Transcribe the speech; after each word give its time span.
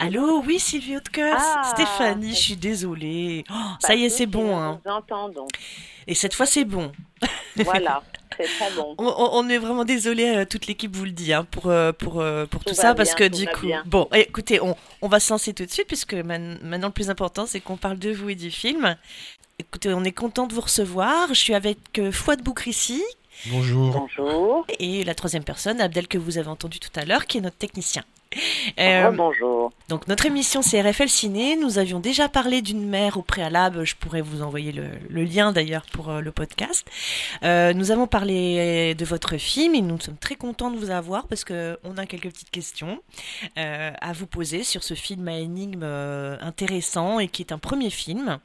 Allô 0.00 0.42
oui, 0.46 0.58
Sylvie 0.58 0.96
Hautecoeur, 0.96 1.36
Ah, 1.38 1.70
Stéphanie, 1.74 2.30
je 2.30 2.34
c'est- 2.34 2.40
suis 2.42 2.56
désolée. 2.56 3.44
Oh, 3.50 3.52
Pas 3.80 3.88
ça 3.88 3.94
y 3.94 4.04
est, 4.04 4.08
c'est 4.08 4.26
bon. 4.26 4.54
on 4.54 4.58
Hein. 4.58 4.80
vous 4.84 4.90
entend 4.90 5.28
donc. 5.28 5.50
Et 6.06 6.14
cette 6.14 6.34
fois, 6.34 6.46
c'est 6.46 6.64
bon. 6.64 6.90
Voilà, 7.56 8.02
c'est 8.38 8.44
très 8.44 8.70
bon. 8.74 8.94
On, 8.98 9.48
est 9.50 9.58
vraiment 9.58 9.84
désolé, 9.84 10.24
euh, 10.36 10.44
toute 10.46 10.66
l'équipe 10.66 10.94
vous 10.96 11.04
le 11.04 11.10
dit, 11.10 11.32
hein, 11.34 11.44
pour, 11.50 11.66
euh, 11.66 11.92
pour, 11.92 12.20
euh, 12.20 12.46
pour 12.46 12.64
tout, 12.64 12.70
Tout 12.70 12.80
ça, 12.80 12.94
parce 12.94 13.14
que 13.14 13.24
tout 13.28 13.36
du 13.36 13.44
va 13.44 13.52
coup, 13.52 13.66
bien. 13.66 13.82
bon, 13.86 14.08
écoutez, 14.14 14.60
on, 14.62 14.74
on 15.02 15.08
va 15.08 15.20
se 15.20 15.30
lancer 15.32 15.52
tout 15.52 15.66
de 15.66 15.70
suite, 15.70 15.86
puisque 15.86 16.14
maintenant 16.14 16.88
le 16.88 16.92
plus 16.94 17.10
important, 17.10 17.44
c'est 17.46 17.60
qu'on 17.60 17.76
parle 17.76 17.98
de 17.98 18.10
vous 18.12 18.30
et 18.30 18.34
du 18.34 18.50
film. 18.50 18.96
Écoutez, 19.58 19.92
on 19.92 20.04
est 20.04 20.12
content 20.12 20.46
de 20.46 20.54
vous 20.54 20.62
recevoir. 20.62 21.28
Je 21.28 21.34
suis 21.34 21.52
avec 21.54 21.78
euh, 21.98 22.10
Fouad 22.10 22.40
Boukrissi 22.42 23.02
Bonjour. 23.50 23.90
Bonjour. 23.90 24.64
et 24.78 25.04
la 25.04 25.14
troisième 25.14 25.44
personne, 25.44 25.78
Abdel, 25.80 26.08
que 26.08 26.16
vous 26.16 26.38
avez 26.38 26.48
entendu 26.48 26.78
tout 26.80 26.88
à 26.98 27.04
l'heure, 27.04 27.26
qui 27.26 27.38
est 27.38 27.40
notre 27.42 27.58
technicien. 27.58 28.04
Euh, 28.78 29.10
bonjour. 29.10 29.72
Donc 29.88 30.06
notre 30.06 30.24
émission 30.26 30.62
c'est 30.62 30.80
RFL 30.80 31.08
Ciné. 31.08 31.56
Nous 31.56 31.78
avions 31.78 31.98
déjà 31.98 32.28
parlé 32.28 32.62
d'une 32.62 32.88
mère 32.88 33.16
au 33.16 33.22
préalable. 33.22 33.84
Je 33.84 33.96
pourrais 33.96 34.20
vous 34.20 34.42
envoyer 34.42 34.70
le, 34.70 34.86
le 35.08 35.24
lien 35.24 35.50
d'ailleurs 35.50 35.84
pour 35.92 36.10
euh, 36.10 36.20
le 36.20 36.30
podcast. 36.30 36.86
Euh, 37.42 37.72
nous 37.72 37.90
avons 37.90 38.06
parlé 38.06 38.94
de 38.94 39.04
votre 39.04 39.36
film 39.36 39.74
et 39.74 39.82
nous 39.82 39.98
sommes 39.98 40.16
très 40.16 40.36
contents 40.36 40.70
de 40.70 40.76
vous 40.76 40.90
avoir 40.90 41.26
parce 41.26 41.42
que 41.42 41.76
on 41.82 41.96
a 41.98 42.06
quelques 42.06 42.30
petites 42.30 42.50
questions 42.50 43.02
à 43.56 44.12
vous 44.12 44.26
poser 44.26 44.62
sur 44.62 44.84
ce 44.84 44.94
film 44.94 45.26
à 45.28 45.38
énigme 45.38 45.82
intéressant 45.82 47.18
et 47.18 47.28
qui 47.28 47.42
est 47.42 47.52
un 47.52 47.58
premier 47.58 47.90
film. 47.90 48.38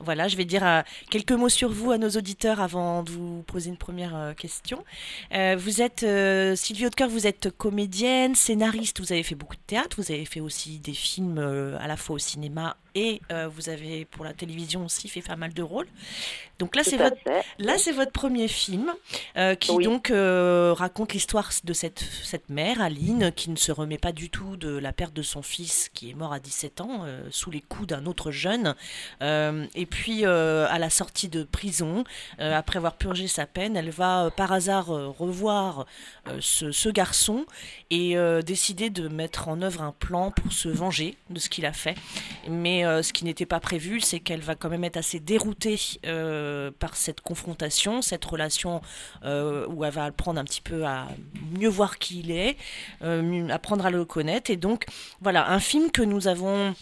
Voilà, 0.00 0.28
je 0.28 0.36
vais 0.36 0.44
dire 0.44 0.82
quelques 1.10 1.32
mots 1.32 1.48
sur 1.48 1.70
vous 1.70 1.90
à 1.90 1.98
nos 1.98 2.08
auditeurs 2.10 2.60
avant 2.60 3.02
de 3.02 3.10
vous 3.10 3.42
poser 3.42 3.68
une 3.70 3.76
première 3.76 4.34
question. 4.36 4.84
Vous 5.32 5.82
êtes, 5.82 6.06
Sylvie 6.56 6.86
Hautecoeur, 6.86 7.08
vous 7.08 7.26
êtes 7.26 7.50
comédienne, 7.56 8.34
scénariste, 8.34 9.00
vous 9.00 9.09
avez 9.12 9.22
fait 9.22 9.34
beaucoup 9.34 9.56
de 9.56 9.62
théâtre, 9.66 9.96
vous 10.00 10.12
avez 10.12 10.24
fait 10.24 10.40
aussi 10.40 10.78
des 10.78 10.92
films 10.92 11.38
euh, 11.38 11.78
à 11.78 11.86
la 11.86 11.96
fois 11.96 12.16
au 12.16 12.18
cinéma 12.18 12.76
et 12.94 13.20
euh, 13.30 13.48
vous 13.48 13.68
avez 13.68 14.04
pour 14.04 14.24
la 14.24 14.32
télévision 14.32 14.84
aussi 14.84 15.08
fait 15.08 15.22
pas 15.22 15.36
mal 15.36 15.52
de 15.52 15.62
rôles. 15.62 15.86
Donc 16.58 16.76
là, 16.76 16.82
c'est 16.84 16.96
votre 16.96 17.16
fait. 17.22 17.42
Là, 17.58 17.78
c'est 17.78 17.92
votre 17.92 18.12
premier 18.12 18.48
film 18.48 18.92
euh, 19.36 19.54
qui 19.54 19.70
Oui. 19.70 19.84
donc 19.84 20.10
euh, 20.10 20.74
raconte 20.76 21.14
l'histoire 21.14 21.50
de 21.64 21.72
cette, 21.72 22.00
cette 22.22 22.48
mère, 22.50 22.82
Aline, 22.82 23.32
qui 23.32 23.50
ne 23.50 23.56
se 23.56 23.72
remet 23.72 23.98
pas 23.98 24.12
du 24.12 24.28
tout 24.28 24.56
de 24.56 24.76
la 24.76 24.92
perte 24.92 25.14
de 25.14 25.22
son 25.22 25.42
fils 25.42 25.88
qui 25.94 26.10
est 26.10 26.14
mort 26.14 26.32
à 26.32 26.40
17 26.40 26.80
ans 26.80 27.06
sous 27.30 27.50
les 27.50 27.60
coups 27.60 27.88
d'un 27.88 28.06
autre 28.06 28.30
jeune. 28.30 28.74
Et 29.22 29.86
puis, 29.86 30.24
à 30.24 30.78
la 30.78 30.90
sortie 30.90 31.28
de 31.28 31.44
prison, 31.44 32.04
après 32.38 32.76
avoir 32.76 32.96
purgé 32.96 33.26
sa 33.26 33.46
peine, 33.46 33.76
elle 33.76 33.90
va 33.90 34.30
par 34.36 34.52
hasard 34.52 34.86
revoir 34.86 35.86
ce, 36.40 36.72
ce 36.72 36.88
garçon 36.88 37.46
et 37.90 38.16
décider 38.44 38.90
de 38.90 39.08
mettre 39.08 39.48
en 39.48 39.62
œuvre 39.62 39.82
un 39.82 39.92
plan 39.92 40.30
pour 40.30 40.52
se 40.52 40.68
venger 40.68 41.16
de 41.30 41.38
ce 41.38 41.48
qu'il 41.48 41.66
a 41.66 41.72
fait. 41.72 41.94
Mais 42.48 42.79
euh, 42.84 43.02
ce 43.02 43.12
qui 43.12 43.24
n'était 43.24 43.46
pas 43.46 43.60
prévu, 43.60 44.00
c'est 44.00 44.20
qu'elle 44.20 44.40
va 44.40 44.54
quand 44.54 44.68
même 44.68 44.84
être 44.84 44.96
assez 44.96 45.20
déroutée 45.20 45.78
euh, 46.06 46.70
par 46.78 46.96
cette 46.96 47.20
confrontation, 47.20 48.02
cette 48.02 48.24
relation 48.24 48.80
euh, 49.24 49.66
où 49.68 49.84
elle 49.84 49.92
va 49.92 50.04
apprendre 50.04 50.40
un 50.40 50.44
petit 50.44 50.60
peu 50.60 50.84
à 50.84 51.08
mieux 51.58 51.68
voir 51.68 51.98
qui 51.98 52.20
il 52.20 52.30
est, 52.30 52.56
apprendre 53.50 53.86
à 53.86 53.90
le 53.90 54.04
connaître. 54.04 54.50
Et 54.50 54.56
donc, 54.56 54.86
voilà, 55.20 55.50
un 55.50 55.60
film 55.60 55.90
que 55.90 56.02
nous 56.02 56.28
avons 56.28 56.74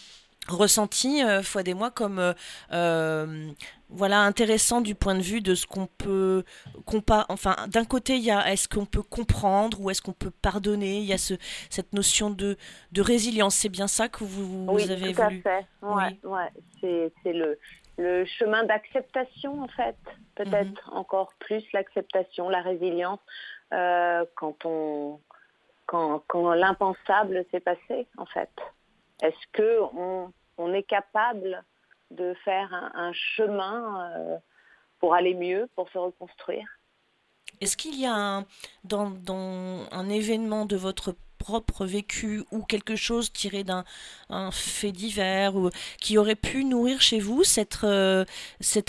ressenti, 0.47 1.21
fois 1.43 1.63
des 1.63 1.73
mois, 1.73 1.91
comme 1.91 2.33
voilà 3.89 4.21
intéressant 4.21 4.81
du 4.81 4.95
point 4.95 5.15
de 5.15 5.21
vue 5.21 5.41
de 5.41 5.55
ce 5.55 5.65
qu'on 5.65 5.87
peut 5.87 6.43
compa 6.85 7.25
enfin 7.29 7.55
d'un 7.67 7.85
côté 7.85 8.15
il 8.17 8.23
y 8.23 8.31
a 8.31 8.51
est-ce 8.51 8.67
qu'on 8.67 8.85
peut 8.85 9.01
comprendre 9.01 9.81
ou 9.81 9.89
est-ce 9.89 10.01
qu'on 10.01 10.13
peut 10.13 10.31
pardonner? 10.31 10.97
Il 10.99 11.05
y 11.05 11.13
a 11.13 11.17
ce, 11.17 11.33
cette 11.69 11.93
notion 11.93 12.29
de, 12.29 12.57
de 12.91 13.01
résilience 13.01 13.55
c'est 13.55 13.69
bien 13.69 13.87
ça 13.87 14.07
que 14.07 14.23
vous, 14.23 14.65
vous 14.65 14.73
Oui, 14.73 14.91
avez 14.91 15.13
tout 15.13 15.21
à 15.21 15.29
fait. 15.31 15.65
Ouais, 15.81 16.19
ouais. 16.23 16.49
C'est, 16.79 17.11
c'est 17.23 17.33
le, 17.33 17.59
le 17.97 18.25
chemin 18.25 18.63
d'acceptation, 18.63 19.61
en 19.61 19.67
fait. 19.69 19.97
Peut-être 20.35 20.91
Mhm. 20.91 20.97
encore 20.97 21.33
plus 21.39 21.63
l'acceptation, 21.73 22.47
la 22.49 22.61
résilience, 22.61 23.19
euh, 23.73 24.23
quand, 24.35 24.65
on, 24.65 25.19
quand, 25.87 26.23
quand 26.27 26.53
l'impensable 26.53 27.45
s'est 27.51 27.59
passé, 27.59 28.07
en 28.17 28.25
fait. 28.25 28.49
Est-ce 29.21 29.47
que 29.51 29.79
on, 29.95 30.31
on 30.57 30.73
est 30.73 30.83
capable 30.83 31.63
de 32.11 32.33
faire 32.45 32.73
un, 32.95 33.11
chemin 33.13 34.11
euh, 34.15 34.37
pour 34.99 35.13
aller 35.13 35.33
mieux, 35.33 35.67
pour 35.75 35.89
se 35.89 35.97
reconstruire. 35.97 36.65
Est-ce 37.61 37.77
qu'il 37.77 37.99
y 37.99 38.05
a 38.05 38.13
un, 38.13 38.45
dans, 38.83 39.13
un 39.91 40.09
événement 40.09 40.65
de 40.65 40.75
votre 40.75 41.15
propre 41.39 41.85
vécu 41.85 42.43
ou 42.51 42.61
quelque 42.63 42.95
chose 42.95 43.31
tiré 43.31 43.63
d'un 43.63 43.85
un 44.29 44.51
fait 44.51 44.91
divers 44.91 45.53
qui 45.99 46.17
aurait 46.17 46.35
pu 46.35 46.65
nourrir 46.65 47.01
chez 47.01 47.19
vous 47.19 47.43
cette, 47.43 47.79
euh, 47.83 48.25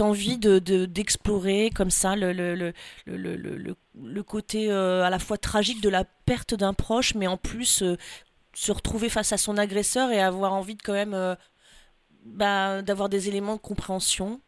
envie 0.01 0.37
de, 0.37 0.59
de- 0.59 0.85
d'explorer 0.85 1.71
comme 1.75 1.91
ça 1.91 2.17
le, 2.17 2.75
côté 4.27 4.71
euh, 4.71 5.05
à 5.05 5.11
la 5.11 5.19
fois 5.19 5.39
tragique 5.39 5.81
de 5.81 5.89
la 5.89 6.05
perte 6.27 6.55
d'un 6.55 6.75
proche 6.75 7.15
mais 7.15 7.29
en 7.29 7.37
plus 7.37 7.85
se 8.53 8.73
retrouver 8.73 9.09
face 9.09 9.33
à 9.33 9.37
son 9.37 9.57
agresseur 9.57 10.11
et 10.11 10.21
avoir 10.21 10.53
envie 10.53 10.75
de 10.75 10.83
quand 10.83 10.93
même 10.93 11.37
bah, 12.25 12.83
d'avoir 12.83 13.09
des 13.09 13.29
éléments 13.29 13.57
de 13.57 13.61
compréhension 13.61 14.41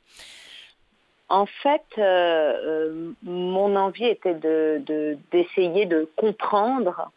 En 1.28 1.46
fait, 1.46 1.82
euh, 1.98 2.02
euh, 2.02 3.12
mon 3.22 3.74
envie 3.76 4.06
était 4.06 4.34
de, 4.34 4.82
de- 4.86 5.16
d'essayer 5.30 5.86
de 5.86 6.08
comprendre. 6.16 7.10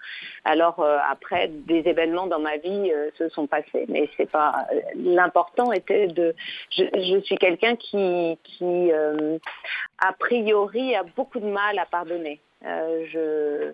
Alors 0.45 0.79
euh, 0.79 0.97
après, 1.09 1.49
des 1.49 1.87
événements 1.87 2.27
dans 2.27 2.39
ma 2.39 2.57
vie 2.57 2.91
se 3.17 3.29
sont 3.29 3.47
passés, 3.47 3.85
mais 3.89 4.09
c'est 4.15 4.29
pas 4.29 4.67
l'important 4.95 5.71
était 5.71 6.07
de. 6.07 6.35
Je, 6.71 7.21
suis 7.25 7.37
quelqu'un 7.37 7.75
qui, 7.75 8.37
qui 8.43 8.91
a 8.91 10.13
priori 10.19 10.95
a 10.95 11.03
beaucoup 11.03 11.39
de 11.39 11.47
mal 11.47 11.79
à 11.79 11.85
pardonner. 11.85 12.39
Je 12.63 13.73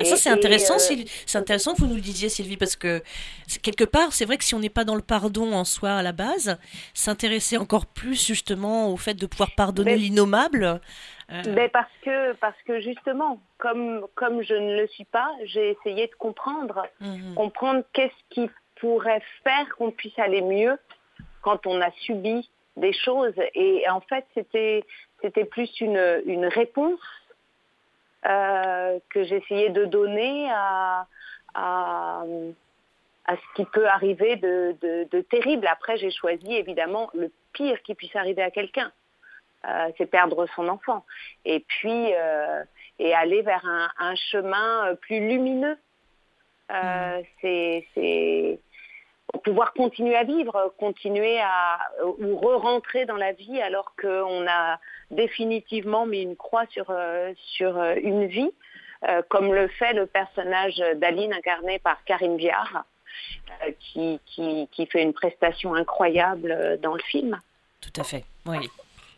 Et 0.00 0.04
ça, 0.04 0.16
c'est 0.16 0.30
intéressant, 0.30 0.74
euh, 0.74 0.96
c'est 1.26 1.38
intéressant 1.38 1.74
que 1.74 1.80
vous 1.80 1.86
nous 1.86 1.94
le 1.94 2.00
disiez, 2.00 2.28
Sylvie, 2.28 2.56
parce 2.56 2.74
que 2.76 3.02
quelque 3.62 3.84
part, 3.84 4.12
c'est 4.12 4.24
vrai 4.24 4.38
que 4.38 4.44
si 4.44 4.54
on 4.54 4.58
n'est 4.58 4.68
pas 4.70 4.84
dans 4.84 4.94
le 4.94 5.02
pardon 5.02 5.52
en 5.52 5.64
soi 5.64 5.90
à 5.90 6.02
la 6.02 6.12
base, 6.12 6.58
s'intéresser 6.94 7.56
encore 7.58 7.86
plus 7.86 8.26
justement 8.26 8.90
au 8.90 8.96
fait 8.96 9.14
de 9.14 9.26
pouvoir 9.26 9.50
pardonner 9.56 9.92
Mais- 9.92 9.98
l'innommable. 9.98 10.80
euh, 11.30 11.42
Mais 11.54 11.68
parce 11.68 11.90
que 12.02 12.32
parce 12.34 12.56
que 12.66 12.80
justement, 12.80 13.40
comme 13.58 14.06
comme 14.14 14.42
je 14.42 14.54
ne 14.54 14.80
le 14.80 14.86
suis 14.88 15.04
pas, 15.04 15.30
j'ai 15.44 15.70
essayé 15.78 16.06
de 16.06 16.14
comprendre. 16.18 16.86
mhm. 17.00 17.34
comprendre 17.34 17.82
qu'est-ce 17.92 18.34
qui 18.34 18.50
pourrait 18.80 19.22
faire 19.44 19.68
qu'on 19.76 19.90
puisse 19.90 20.18
aller 20.18 20.40
mieux 20.42 20.76
quand 21.42 21.66
on 21.66 21.80
a 21.80 21.90
subi 22.00 22.48
des 22.76 22.92
choses. 22.94 23.34
Et 23.54 23.84
en 23.90 24.00
fait, 24.00 24.24
c'était 24.34 24.84
c'était 25.22 25.44
plus 25.44 25.70
une, 25.80 26.22
une 26.24 26.46
réponse 26.46 26.98
que 28.22 29.24
j'essayais 29.24 29.70
de 29.70 29.84
donner 29.86 30.50
à, 30.50 31.06
à, 31.54 32.22
à 33.26 33.36
ce 33.36 33.54
qui 33.56 33.64
peut 33.64 33.88
arriver 33.88 34.36
de, 34.36 34.76
de, 34.80 35.08
de 35.10 35.20
terrible. 35.22 35.66
Après, 35.66 35.96
j'ai 35.96 36.10
choisi 36.10 36.54
évidemment 36.54 37.10
le 37.14 37.30
pire 37.52 37.80
qui 37.82 37.94
puisse 37.94 38.14
arriver 38.16 38.42
à 38.42 38.50
quelqu'un. 38.50 38.92
Euh, 39.66 39.90
c'est 39.98 40.06
perdre 40.06 40.46
son 40.56 40.68
enfant. 40.68 41.04
Et 41.44 41.60
puis, 41.60 42.14
euh, 42.14 42.64
et 42.98 43.14
aller 43.14 43.42
vers 43.42 43.64
un, 43.66 43.90
un 43.98 44.14
chemin 44.14 44.86
euh, 44.86 44.94
plus 44.94 45.20
lumineux. 45.20 45.76
Euh, 46.70 47.22
c'est, 47.40 48.58
pouvoir 49.44 49.72
continuer 49.74 50.16
à 50.16 50.24
vivre, 50.24 50.74
continuer 50.78 51.38
à 51.40 51.78
ou 52.18 52.36
re-rentrer 52.36 53.04
dans 53.06 53.16
la 53.16 53.32
vie 53.32 53.60
alors 53.60 53.94
qu'on 54.00 54.46
a 54.48 54.78
définitivement 55.10 56.06
mis 56.06 56.22
une 56.22 56.36
croix 56.36 56.66
sur 56.66 56.90
euh, 56.90 57.32
euh, 57.60 58.00
une 58.02 58.26
vie, 58.26 58.50
euh, 59.08 59.22
comme 59.28 59.52
le 59.52 59.68
fait 59.68 59.92
le 59.92 60.06
personnage 60.06 60.82
d'Aline 60.96 61.32
incarné 61.32 61.78
par 61.78 62.02
Karine 62.04 62.36
Viard, 62.36 62.84
qui, 63.80 64.20
qui 64.26 64.68
qui 64.70 64.86
fait 64.86 65.02
une 65.02 65.12
prestation 65.12 65.74
incroyable 65.74 66.78
dans 66.82 66.94
le 66.94 67.02
film. 67.02 67.40
Tout 67.80 68.00
à 68.00 68.04
fait, 68.04 68.24
oui. 68.46 68.68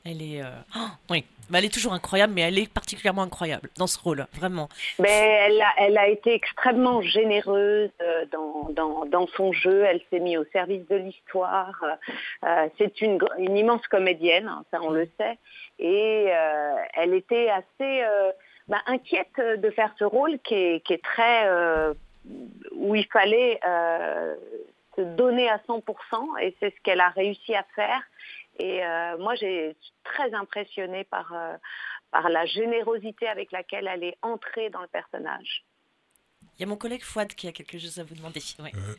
Elle 0.05 0.23
est, 0.23 0.43
euh, 0.43 0.51
oh, 0.77 0.89
oui, 1.11 1.25
Bah, 1.49 1.59
elle 1.59 1.67
est 1.67 1.73
toujours 1.73 1.93
incroyable, 1.93 2.33
mais 2.35 2.43
elle 2.43 2.59
est 2.59 2.73
particulièrement 2.73 3.23
incroyable 3.23 3.69
dans 3.79 3.87
ce 3.87 3.99
rôle, 4.01 4.27
vraiment. 4.35 4.69
Mais 4.99 5.47
elle 5.47 5.61
a, 5.61 5.73
elle 5.79 5.99
a 5.99 6.09
été 6.09 6.35
extrêmement 6.35 7.03
généreuse 7.03 7.91
euh, 8.01 8.27
dans, 8.33 8.71
dans, 8.71 9.05
dans 9.07 9.27
son 9.29 9.53
jeu. 9.53 9.85
Elle 9.85 10.01
s'est 10.11 10.19
mise 10.19 10.39
au 10.39 10.45
service 10.53 10.87
de 10.89 10.97
l'histoire. 10.97 11.85
Euh, 12.45 12.69
c'est 12.79 13.01
une, 13.01 13.21
immense 13.39 13.87
comédienne, 13.89 14.49
hein, 14.49 14.65
ça 14.73 14.81
on 14.83 14.91
le 14.91 15.09
sait. 15.19 15.39
Et 15.79 16.27
euh, 16.29 16.75
elle 16.95 17.15
était 17.15 17.49
assez 17.51 18.03
bah, 18.69 18.81
inquiète 18.87 19.37
de 19.39 19.71
faire 19.71 19.95
ce 19.99 20.05
rôle 20.05 20.39
qui 20.41 20.55
est, 20.55 20.85
qui 20.85 20.95
est 20.95 21.03
très... 21.03 21.49
où 22.73 22.95
il 22.95 23.07
fallait 23.07 23.61
se 24.97 25.03
donner 25.03 25.49
à 25.49 25.59
100%. 25.69 25.83
Et 26.41 26.57
c'est 26.61 26.71
ce 26.71 26.81
qu'elle 26.83 27.01
a 27.01 27.09
réussi 27.11 27.55
à 27.55 27.65
faire. 27.75 28.03
Et 28.59 28.85
euh, 28.85 29.19
moi, 29.19 29.35
j'ai 29.35 29.77
très 30.05 30.33
impressionnée 30.35 31.05
par, 31.05 31.33
euh, 31.33 31.57
par 32.11 32.29
la 32.29 32.45
générosité 32.47 33.27
avec 33.27 33.53
laquelle 33.53 33.89
elle 33.89 34.05
est 34.05 34.17
entrée 34.23 34.71
dans 34.71 34.83
le 34.83 34.89
personnage. 34.89 35.65
Il 36.59 36.63
y 36.63 36.65
a 36.65 36.67
mon 36.67 36.77
collègue 36.77 37.03
Fouad 37.03 37.29
qui 37.35 37.49
a 37.49 37.53
quelque 37.53 37.79
chose 37.79 37.99
à 37.99 38.05
vous 38.05 38.15
demander. 38.15 38.41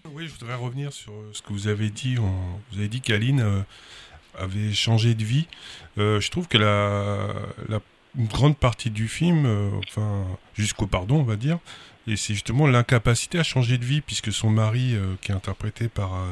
oui, 0.05 0.27
je 0.27 0.33
voudrais 0.33 0.55
revenir 0.55 0.91
sur 0.91 1.13
ce 1.33 1.41
que 1.41 1.53
vous 1.53 1.67
avez 1.67 1.89
dit. 1.89 2.15
Vous 2.15 2.79
avez 2.79 2.87
dit 2.87 3.01
qu'Aline 3.01 3.63
avait 4.37 4.73
changé 4.73 5.13
de 5.13 5.23
vie. 5.23 5.47
je 5.97 6.31
trouve 6.31 6.47
que 6.47 6.57
la, 6.57 7.27
la 7.69 7.79
une 8.17 8.27
grande 8.27 8.57
partie 8.57 8.89
du 8.89 9.07
film, 9.07 9.45
enfin 9.87 10.25
jusqu'au 10.53 10.87
pardon, 10.87 11.17
on 11.17 11.23
va 11.23 11.35
dire, 11.35 11.59
et 12.07 12.15
c'est 12.15 12.33
justement 12.33 12.67
l'incapacité 12.67 13.39
à 13.39 13.43
changer 13.43 13.77
de 13.77 13.85
vie, 13.85 14.01
puisque 14.01 14.31
son 14.31 14.49
mari, 14.49 14.95
qui 15.21 15.31
est 15.31 15.35
interprété 15.35 15.89
par 15.89 16.25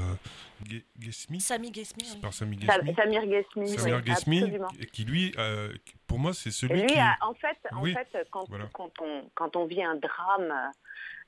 Gesmi. 1.74 2.22
Par 2.22 2.34
Sami 2.34 2.60
Gesmi. 2.60 2.96
Samir 2.96 3.22
Gesmi. 3.30 3.70
Samir 3.78 4.06
Gesmi, 4.06 4.58
qui 4.92 5.04
lui, 5.04 5.34
euh, 5.38 5.74
pour 6.08 6.20
moi, 6.20 6.34
c'est 6.34 6.52
celui 6.52 6.82
lui, 6.82 6.88
qui... 6.88 7.00
en 7.22 7.34
fait, 7.34 7.58
en 7.72 7.84
fait 7.84 8.28
quand, 8.30 8.46
quand, 8.74 8.92
on, 9.02 9.24
quand 9.34 9.56
on 9.56 9.66
vit 9.66 9.84
un 9.84 9.96
drame 9.96 10.54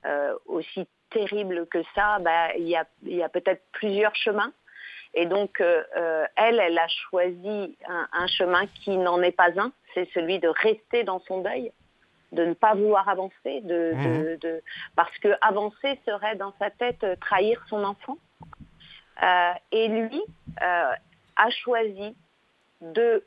euh, 0.05 0.33
aussi 0.45 0.87
terrible 1.09 1.67
que 1.67 1.83
ça, 1.95 2.19
bah, 2.19 2.55
il 2.57 2.67
y 2.67 2.75
a, 2.75 2.85
y 3.03 3.21
a 3.21 3.29
peut-être 3.29 3.63
plusieurs 3.71 4.15
chemins. 4.15 4.51
Et 5.13 5.27
donc, 5.27 5.61
euh, 5.61 6.25
elle, 6.35 6.59
elle 6.59 6.77
a 6.77 6.87
choisi 6.87 7.77
un, 7.87 8.07
un 8.11 8.27
chemin 8.27 8.65
qui 8.83 8.97
n'en 8.97 9.21
est 9.21 9.31
pas 9.31 9.51
un, 9.57 9.71
c'est 9.93 10.09
celui 10.13 10.39
de 10.39 10.47
rester 10.47 11.03
dans 11.03 11.19
son 11.27 11.41
deuil 11.41 11.71
de 12.31 12.45
ne 12.45 12.53
pas 12.55 12.73
vouloir 12.73 13.07
avancer, 13.07 13.61
de, 13.61 13.93
de, 13.93 14.33
mmh. 14.33 14.37
de, 14.39 14.63
parce 14.95 15.15
que 15.19 15.29
avancer 15.41 15.99
serait 16.03 16.35
dans 16.35 16.51
sa 16.57 16.71
tête 16.71 17.05
trahir 17.21 17.63
son 17.69 17.83
enfant. 17.83 18.17
Euh, 19.21 19.53
et 19.71 19.87
lui 19.87 20.21
euh, 20.61 20.91
a 21.35 21.49
choisi 21.63 22.15
de, 22.81 23.23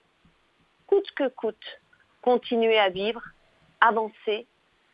coûte 0.87 1.11
que 1.13 1.29
coûte, 1.29 1.81
continuer 2.23 2.79
à 2.79 2.89
vivre, 2.89 3.23
avancer, 3.81 4.47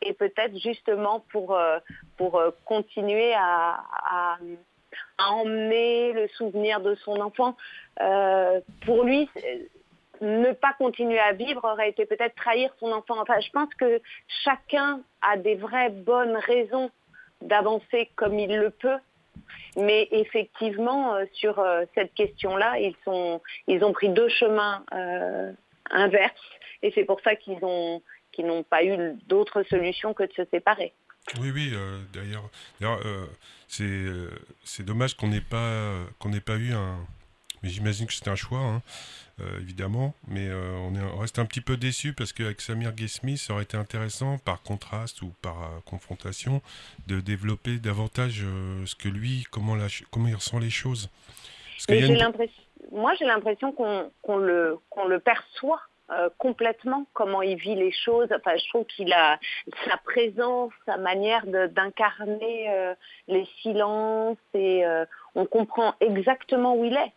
et 0.02 0.12
peut-être 0.12 0.58
justement 0.58 1.20
pour, 1.30 1.56
euh, 1.56 1.78
pour 2.16 2.42
continuer 2.64 3.32
à, 3.34 3.82
à, 4.04 4.38
emmener 5.18 6.12
le 6.12 6.28
souvenir 6.28 6.80
de 6.80 6.94
son 6.96 7.20
enfant. 7.20 7.56
pour 8.84 9.04
lui, 9.04 9.30
ne 10.20 10.52
pas 10.52 10.74
continuer 10.74 11.18
à 11.18 11.32
vivre 11.32 11.64
aurait 11.64 11.88
été 11.88 12.04
peut-être 12.04 12.34
trahir 12.34 12.72
son 12.78 12.92
enfant. 12.92 13.14
Enfin, 13.20 13.40
je 13.40 13.50
pense 13.50 13.72
que 13.74 14.00
chacun 14.44 15.00
a 15.22 15.36
des 15.36 15.54
vraies 15.54 15.90
bonnes 15.90 16.36
raisons 16.36 16.90
d'avancer 17.40 18.10
comme 18.16 18.38
il 18.38 18.54
le 18.54 18.70
peut 18.70 18.98
mais 19.76 20.08
effectivement, 20.11 21.14
euh, 21.14 21.25
sur 21.32 21.58
euh, 21.58 21.84
cette 21.94 22.14
question-là, 22.14 22.79
ils, 22.79 22.94
ils 23.67 23.84
ont 23.84 23.93
pris 23.93 24.08
deux 24.11 24.29
chemins 24.29 24.84
euh, 24.93 25.52
inverses 25.90 26.32
et 26.82 26.93
c'est 26.94 27.05
pour 27.05 27.20
ça 27.23 27.37
qu'ils 27.37 27.58
n'ont 27.61 28.62
pas 28.64 28.84
eu 28.84 29.14
d'autre 29.26 29.62
solution 29.64 30.14
que 30.14 30.25
de 30.25 30.32
se 30.32 30.44
séparer. 30.50 30.93
Oui, 31.40 31.52
oui, 31.55 31.73
d'ailleurs, 32.12 32.50
c'est 33.69 34.82
dommage 34.84 35.17
qu'on 35.17 35.29
n'ait 35.29 35.40
pas, 35.40 35.93
qu'on 36.19 36.31
n'ait 36.31 36.40
pas 36.40 36.56
eu 36.56 36.73
un. 36.73 36.99
Mais 37.62 37.69
j'imagine 37.69 38.08
que 38.08 38.12
c'était 38.12 38.31
un 38.31 38.34
choix, 38.37 38.58
hein, 38.58 38.82
euh, 39.42 39.60
évidemment, 39.60 40.14
mais 40.28 40.48
euh, 40.48 40.76
on, 40.78 41.18
reste 41.18 41.38
un 41.38 41.44
petit 41.44 41.60
peu 41.60 41.76
déçu 41.76 42.12
parce 42.12 42.32
qu'avec 42.32 42.60
Samir 42.60 42.92
Ghesmi, 42.92 43.36
ça 43.36 43.54
aurait 43.54 43.64
été 43.64 43.76
intéressant, 43.76 44.38
par 44.38 44.62
contraste 44.62 45.22
ou 45.22 45.32
par 45.42 45.62
euh, 45.62 45.66
confrontation, 45.84 46.62
de 47.06 47.20
développer 47.20 47.78
davantage 47.78 48.44
ce 48.84 48.94
que 48.94 49.08
lui, 49.08 49.44
comment, 49.50 49.76
comment 50.10 50.28
il 50.28 50.34
ressent 50.34 50.58
les 50.58 50.70
choses. 50.70 51.10
Moi, 52.90 53.14
j'ai 53.18 53.24
l'impression 53.24 53.72
qu'on 53.72 54.36
le, 54.36 54.78
le 55.08 55.20
perçoit 55.20 55.80
complètement 56.36 57.06
comment 57.14 57.40
il 57.40 57.56
vit 57.56 57.74
les 57.74 57.92
choses. 57.92 58.28
Enfin, 58.36 58.54
je 58.56 58.68
trouve 58.68 58.84
qu'il 58.84 59.12
a 59.14 59.38
sa 59.88 59.96
présence, 59.96 60.70
sa 60.84 60.98
manière 60.98 61.46
d'incarner 61.46 62.94
les 63.28 63.46
silences 63.62 64.36
et 64.52 64.84
on 65.34 65.46
comprend 65.46 65.94
exactement 66.00 66.76
où 66.76 66.84
il 66.84 66.92
est. 66.92 67.12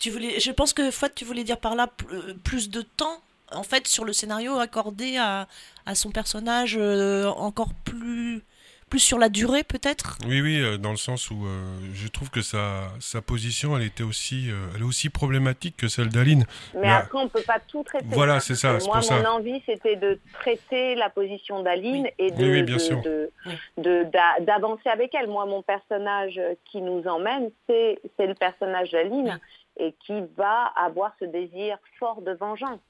Tu 0.00 0.08
voulais, 0.08 0.40
je 0.40 0.50
pense 0.50 0.72
que 0.72 0.90
Fouad, 0.90 1.14
tu 1.14 1.26
voulais 1.26 1.44
dire 1.44 1.58
par 1.58 1.74
là 1.74 1.86
euh, 2.10 2.32
plus 2.42 2.70
de 2.70 2.80
temps, 2.80 3.20
en 3.52 3.62
fait, 3.62 3.86
sur 3.86 4.06
le 4.06 4.14
scénario 4.14 4.58
accordé 4.58 5.18
à, 5.18 5.46
à 5.84 5.94
son 5.94 6.10
personnage, 6.10 6.74
euh, 6.80 7.26
encore 7.26 7.74
plus, 7.84 8.42
plus 8.88 8.98
sur 8.98 9.18
la 9.18 9.28
durée, 9.28 9.62
peut-être? 9.62 10.16
Oui, 10.26 10.40
oui, 10.40 10.58
euh, 10.58 10.78
dans 10.78 10.92
le 10.92 10.96
sens 10.96 11.30
où 11.30 11.46
je 11.92 12.08
trouve 12.08 12.30
que 12.30 12.40
sa, 12.40 12.88
sa 12.98 13.20
position, 13.20 13.76
elle 13.76 13.82
était 13.82 14.02
aussi, 14.02 14.48
elle 14.74 14.80
est 14.80 14.84
aussi 14.84 15.10
problématique 15.10 15.76
que 15.76 15.86
celle 15.86 16.08
d'Aline. 16.08 16.46
Mais, 16.74 16.88
après, 16.88 17.18
on 17.18 17.28
peut 17.28 17.44
pas 17.46 17.60
tout 17.60 17.82
traiter. 17.82 18.06
Voilà, 18.08 18.40
c'est 18.40 18.54
ça. 18.54 18.78
Moi, 18.86 19.00
mon 19.10 19.24
envie, 19.26 19.62
c'était 19.66 19.96
de 19.96 20.18
traiter 20.40 20.94
la 20.94 21.10
position 21.10 21.62
d'Aline 21.62 22.08
et 22.18 22.30
de, 22.30 23.24
d'avancer 24.46 24.88
avec 24.88 25.14
elle. 25.14 25.28
Moi, 25.28 25.44
mon 25.44 25.60
personnage 25.60 26.40
qui 26.64 26.80
nous 26.80 27.06
emmène, 27.06 27.50
c'est, 27.68 28.00
c'est 28.16 28.26
le 28.26 28.34
personnage 28.34 28.92
d'Aline 28.92 29.38
et 29.76 29.94
qui 30.06 30.20
va 30.36 30.72
avoir 30.76 31.12
ce 31.18 31.24
désir 31.24 31.78
fort 31.98 32.22
de 32.22 32.32
vengeance. 32.32 32.80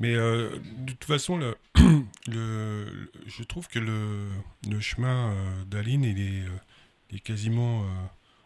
Mais 0.00 0.14
euh, 0.14 0.50
de 0.78 0.92
toute 0.92 1.04
façon, 1.04 1.36
le, 1.36 1.56
le, 2.28 3.10
je 3.26 3.42
trouve 3.44 3.68
que 3.68 3.78
le, 3.78 4.28
le 4.68 4.80
chemin 4.80 5.30
euh, 5.30 5.64
d'Aline, 5.66 6.04
il 6.04 6.20
est, 6.20 6.46
euh, 6.46 7.16
est 7.16 7.20
quasiment... 7.20 7.84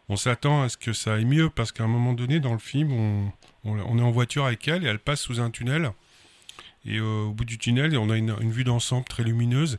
on 0.09 0.15
s'attend 0.15 0.61
à 0.63 0.69
ce 0.69 0.77
que 0.77 0.93
ça 0.93 1.15
aille 1.15 1.25
mieux 1.25 1.49
parce 1.49 1.71
qu'à 1.71 1.83
un 1.83 1.87
moment 1.87 2.13
donné, 2.13 2.39
dans 2.39 2.53
le 2.53 2.59
film, 2.59 2.91
on, 2.91 3.31
on, 3.63 3.97
est 3.97 4.01
en 4.01 4.11
voiture 4.11 4.45
avec 4.45 4.67
elle 4.67 4.85
et 4.85 4.87
elle 4.87 4.99
passe 4.99 5.21
sous 5.21 5.39
un 5.39 5.49
tunnel. 5.49 5.91
Et 6.85 6.99
au 7.01 7.31
bout 7.31 7.45
du 7.45 7.57
tunnel, 7.57 7.97
on 7.97 8.09
a 8.09 8.15
une, 8.15 8.35
une 8.39 8.51
vue 8.51 8.63
d'ensemble 8.63 9.05
très 9.05 9.23
lumineuse. 9.23 9.77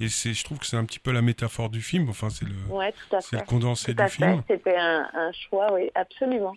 Et 0.00 0.08
je 0.08 0.44
trouve 0.44 0.58
que 0.58 0.66
c'est 0.66 0.78
un 0.78 0.84
petit 0.86 0.98
peu 0.98 1.12
la 1.12 1.20
métaphore 1.20 1.68
du 1.68 1.82
film. 1.82 2.08
Enfin, 2.08 2.30
c'est 2.30 2.46
le, 2.46 2.54
le 2.54 3.44
condensé 3.44 3.92
du 3.92 4.08
film. 4.08 4.42
C'était 4.48 4.76
un, 4.76 5.06
un, 5.12 5.30
choix, 5.32 5.74
oui, 5.74 5.90
absolument. 5.94 6.54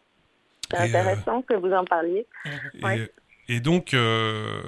C'est 0.71 0.79
euh, 0.79 0.83
intéressant 0.83 1.41
que 1.41 1.53
vous 1.53 1.71
en 1.71 1.85
parliez. 1.85 2.25
Et, 3.49 3.59
donc, 3.59 3.93
euh, 3.93 4.61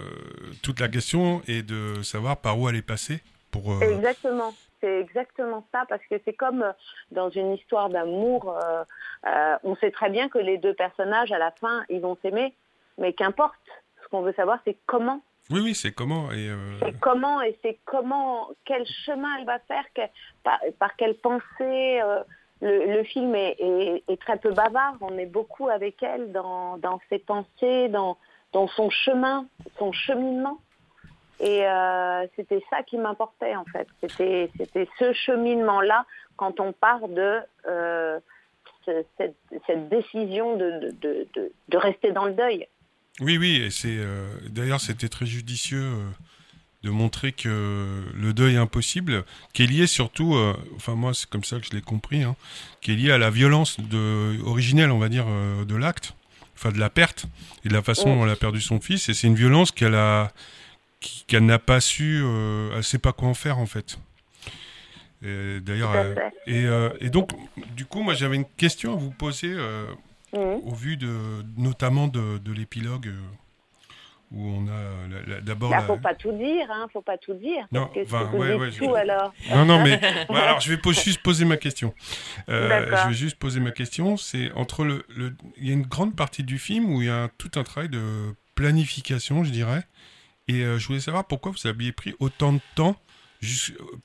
toute 0.61 0.79
la 0.79 0.89
question 0.89 1.41
est 1.47 1.63
de 1.63 2.01
savoir 2.03 2.37
par 2.37 2.59
où 2.59 2.67
elle 2.69 2.75
est 2.75 2.85
passée 2.85 3.21
pour. 3.51 3.71
Euh, 3.71 3.79
exactement. 3.79 4.53
C'est 4.81 4.99
exactement 4.99 5.65
ça, 5.71 5.85
parce 5.87 6.01
que 6.09 6.15
c'est 6.25 6.33
comme 6.33 6.73
dans 7.11 7.29
une 7.29 7.53
histoire 7.53 7.89
d'amour, 7.89 8.55
on 9.63 9.75
sait 9.77 9.89
très 9.89 10.09
bien 10.09 10.29
que 10.29 10.37
les 10.37 10.57
deux 10.57 10.73
personnages, 10.73 11.31
à 11.31 11.39
la 11.39 11.51
fin, 11.51 11.83
ils 11.89 12.01
vont 12.01 12.17
s'aimer, 12.21 12.53
mais 12.97 13.13
qu'importe. 13.13 13.55
Ce 14.03 14.09
qu'on 14.09 14.21
veut 14.21 14.33
savoir, 14.33 14.59
c'est 14.65 14.77
comment 14.85 15.21
oui, 15.51 15.61
oui, 15.61 15.75
c'est 15.75 15.91
comment 15.91 16.31
et 16.31 16.49
C'est 16.81 16.99
comment 16.99 17.41
et 17.41 17.57
c'est 17.63 17.77
comment, 17.85 18.49
quel 18.65 18.85
chemin 19.05 19.37
elle 19.39 19.45
va 19.45 19.59
faire, 19.59 19.85
par, 20.43 20.59
par, 20.79 20.95
quelle 20.95 21.15
pensée, 21.15 22.01
le, 22.61 23.03
film 23.03 23.35
est, 23.35 24.19
très 24.21 24.37
peu 24.37 24.51
bavard. 24.51 24.95
On 25.01 25.17
est 25.17 25.25
beaucoup 25.25 25.67
avec 25.67 26.01
elle 26.01 26.31
dans, 26.31 26.99
ses 27.09 27.19
pensées, 27.19 27.89
dans, 27.89 28.17
son 28.53 28.89
chemin, 28.89 29.45
son 29.77 29.91
cheminement. 29.91 30.59
Et 31.41 31.65
euh, 31.65 32.25
c'était 32.37 32.63
ça 32.69 32.81
qui 32.83 32.97
m'importait 32.97 33.55
en 33.55 33.65
fait. 33.65 33.87
C'était 34.01 34.87
ce 34.97 35.11
cheminement-là 35.11 36.05
quand 36.37 36.61
on 36.61 36.71
part 36.71 37.09
de 37.09 37.39
euh, 37.67 38.19
cette, 38.85 39.89
décision 39.89 40.55
de, 40.55 41.77
rester 41.77 42.13
dans 42.13 42.25
le 42.25 42.33
deuil. 42.33 42.67
Oui, 43.19 43.37
oui, 43.37 43.63
et 43.65 43.69
c'est 43.69 43.97
euh, 43.97 44.27
d'ailleurs 44.49 44.79
c'était 44.79 45.09
très 45.09 45.25
judicieux 45.25 45.91
de 46.85 46.91
montrer 46.91 47.31
que 47.31 48.03
le 48.13 48.33
deuil 48.33 48.53
est 48.53 48.59
impossible, 48.59 49.25
qui 49.53 49.63
est 49.63 49.65
lié 49.65 49.87
surtout, 49.87 50.35
euh, 50.35 50.55
enfin 50.75 50.93
moi 50.93 51.15
c'est 51.15 51.27
comme 51.27 51.43
ça 51.43 51.59
que 51.59 51.65
je 51.65 51.71
l'ai 51.71 51.81
compris, 51.81 52.21
hein, 52.21 52.35
qui 52.79 52.91
est 52.91 52.95
lié 52.95 53.11
à 53.11 53.17
la 53.17 53.31
violence 53.31 53.79
de, 53.79 54.39
originelle, 54.45 54.91
on 54.91 54.99
va 54.99 55.09
dire, 55.09 55.25
euh, 55.27 55.65
de 55.65 55.75
l'acte, 55.75 56.13
enfin 56.55 56.71
de 56.71 56.79
la 56.79 56.91
perte 56.91 57.25
et 57.65 57.69
de 57.69 57.73
la 57.73 57.81
façon 57.81 58.15
dont 58.15 58.23
elle 58.23 58.29
a 58.31 58.35
perdu 58.35 58.61
son 58.61 58.79
fils. 58.79 59.09
Et 59.09 59.15
c'est 59.15 59.25
une 59.25 59.35
violence 59.35 59.71
qu'elle 59.71 59.95
a, 59.95 60.31
qu'elle 61.25 61.47
n'a 61.47 61.57
pas 61.57 61.81
su, 61.81 62.21
euh, 62.23 62.69
elle 62.75 62.83
sait 62.83 62.99
pas 62.99 63.13
quoi 63.13 63.29
en 63.29 63.33
faire 63.33 63.57
en 63.57 63.65
fait. 63.65 63.97
D'ailleurs, 65.23 65.95
et, 66.45 66.65
et, 66.99 67.09
donc 67.09 67.31
du 67.75 67.87
coup 67.87 68.03
moi 68.03 68.13
j'avais 68.13 68.35
une 68.35 68.45
question 68.45 68.93
à 68.93 68.95
vous 68.95 69.09
poser 69.09 69.55
mmh. 70.33 70.37
au 70.37 70.75
vu 70.75 70.97
de 70.97 71.43
notamment 71.57 72.07
de, 72.07 72.37
de 72.37 72.51
l'épilogue 72.51 73.11
où 74.31 74.47
on 74.47 74.67
a 74.67 75.41
d'abord. 75.41 75.71
Il 75.71 75.77
ne 75.77 75.81
faut 75.81 75.97
pas 75.97 76.15
tout 76.15 76.31
dire, 76.31 76.69
hein, 76.69 76.87
faut 76.91 77.01
pas 77.01 77.17
tout 77.17 77.33
dire. 77.33 77.65
Non, 77.71 77.89
enfin, 77.97 78.29
ouais, 78.33 78.53
ouais, 78.55 78.71
tout, 78.71 78.93
alors. 78.95 79.33
Non, 79.49 79.65
non, 79.65 79.83
mais 79.83 79.99
alors 80.29 80.59
je 80.59 80.73
vais 80.73 80.93
juste 80.93 81.21
poser 81.21 81.45
ma 81.45 81.57
question. 81.57 81.93
Euh, 82.49 82.85
je 83.03 83.07
vais 83.07 83.13
juste 83.13 83.37
poser 83.37 83.59
ma 83.59 83.71
question. 83.71 84.17
C'est 84.17 84.51
entre 84.53 84.83
le, 84.83 85.05
le, 85.15 85.35
il 85.57 85.67
y 85.67 85.71
a 85.71 85.73
une 85.73 85.85
grande 85.85 86.15
partie 86.15 86.43
du 86.43 86.59
film 86.59 86.91
où 86.91 87.01
il 87.01 87.07
y 87.07 87.11
a 87.11 87.29
tout 87.37 87.51
un 87.55 87.63
travail 87.63 87.89
de 87.89 88.01
planification, 88.55 89.43
je 89.43 89.51
dirais. 89.51 89.83
Et 90.47 90.61
euh, 90.61 90.77
je 90.77 90.87
voulais 90.87 90.99
savoir 90.99 91.25
pourquoi 91.25 91.51
vous 91.51 91.67
aviez 91.67 91.91
pris 91.91 92.15
autant 92.19 92.53
de 92.53 92.61
temps 92.75 92.95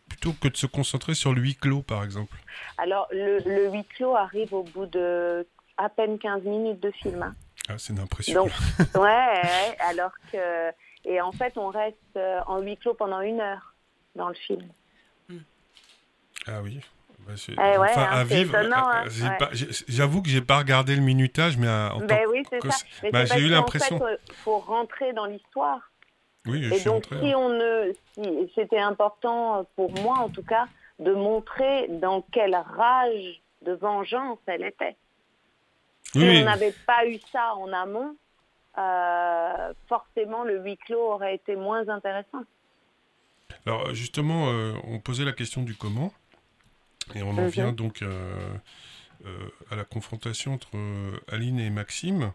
plutôt 0.08 0.32
que 0.32 0.48
de 0.48 0.56
se 0.56 0.66
concentrer 0.66 1.14
sur 1.14 1.32
le 1.32 1.40
huis 1.40 1.54
clos, 1.54 1.82
par 1.82 2.04
exemple. 2.04 2.36
Alors, 2.78 3.08
le, 3.10 3.38
le 3.38 3.70
huis 3.70 3.84
clos 3.84 4.14
arrive 4.14 4.52
au 4.52 4.64
bout 4.64 4.86
de 4.86 5.46
à 5.80 5.88
peine 5.88 6.18
15 6.18 6.42
minutes 6.44 6.80
de 6.80 6.90
film. 6.90 7.22
Hein. 7.22 7.34
Ah, 7.70 7.74
c'est 7.78 7.92
une 7.92 8.00
impression. 8.00 8.44
ouais, 8.96 9.76
alors 9.80 10.12
que. 10.32 10.70
Et 11.04 11.20
en 11.20 11.32
fait, 11.32 11.56
on 11.56 11.68
reste 11.68 11.96
euh, 12.16 12.40
en 12.46 12.60
huis 12.60 12.76
clos 12.76 12.94
pendant 12.94 13.20
une 13.20 13.40
heure 13.40 13.74
dans 14.16 14.28
le 14.28 14.34
film. 14.34 14.68
Ah 16.46 16.60
oui. 16.62 16.80
Bah, 17.26 17.32
Eh 17.48 17.52
ouais, 17.78 17.88
enfin, 17.90 18.02
hein, 18.10 18.20
à 18.20 18.24
vivre. 18.24 18.54
euh, 18.56 18.70
hein, 18.74 19.04
ouais. 19.04 19.68
J'avoue 19.88 20.22
que 20.22 20.28
j'ai 20.30 20.40
pas 20.40 20.58
regardé 20.58 20.96
le 20.96 21.02
minutage, 21.02 21.56
mais 21.58 21.68
à- 21.68 21.92
en 21.94 22.00
tant 22.00 22.06
Ben 22.06 22.20
oui, 22.30 22.42
que- 22.50 22.68
ça. 22.68 22.76
Mais 23.02 23.10
bah, 23.10 23.24
j'ai 23.26 23.40
eu 23.40 23.48
l'impression. 23.48 23.98
fait, 23.98 24.18
il 24.28 24.34
faut 24.36 24.58
rentrer 24.58 25.12
dans 25.12 25.26
l'histoire. 25.26 25.80
Oui, 26.46 26.62
je 26.62 26.72
Et 26.72 26.76
suis 26.78 26.84
donc, 26.86 27.04
entré. 27.06 27.20
si 27.20 27.34
on 27.34 27.50
ne, 27.50 27.92
si, 28.14 28.52
c'était 28.54 28.78
important 28.78 29.66
pour 29.76 29.92
moi, 30.00 30.18
en 30.18 30.30
tout 30.30 30.42
cas, 30.42 30.66
de 30.98 31.12
montrer 31.12 31.86
dans 31.88 32.22
quelle 32.32 32.56
rage 32.56 33.42
de 33.62 33.72
vengeance 33.72 34.38
elle 34.46 34.64
était. 34.64 34.96
Si 36.12 36.19
Oui, 36.19 36.40
on 36.43 36.45
n'avait 36.45 36.75
pas 36.87 37.07
eu 37.07 37.19
ça 37.33 37.55
en 37.55 37.73
amont, 37.73 38.17
euh, 38.79 39.73
forcément 39.88 40.45
le 40.45 40.61
huis 40.62 40.76
clos 40.79 41.12
aurait 41.12 41.35
été 41.37 41.57
moins 41.57 41.88
intéressant. 41.88 42.43
Alors 43.67 43.95
justement, 43.95 44.49
euh, 44.50 44.75
on 44.85 44.99
posait 45.00 45.25
la 45.25 45.33
question 45.33 45.62
du 45.62 45.75
comment, 45.76 46.12
et 47.14 47.23
on 47.23 47.31
en 47.31 47.35
Mhm. 47.45 47.49
vient 47.49 47.73
donc 47.73 48.02
euh, 48.02 48.57
à 49.71 49.76
la 49.76 49.85
confrontation 49.85 50.55
entre 50.55 50.76
Aline 51.29 51.61
et 51.61 51.71
Maxime. 51.71 52.33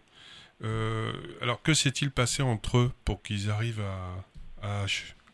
Alors 1.41 1.61
que 1.61 1.73
s'est-il 1.73 2.11
passé 2.11 2.43
entre 2.43 2.77
eux 2.77 2.91
pour 3.03 3.21
qu'ils 3.21 3.49
arrivent 3.51 3.83
à, 4.61 4.85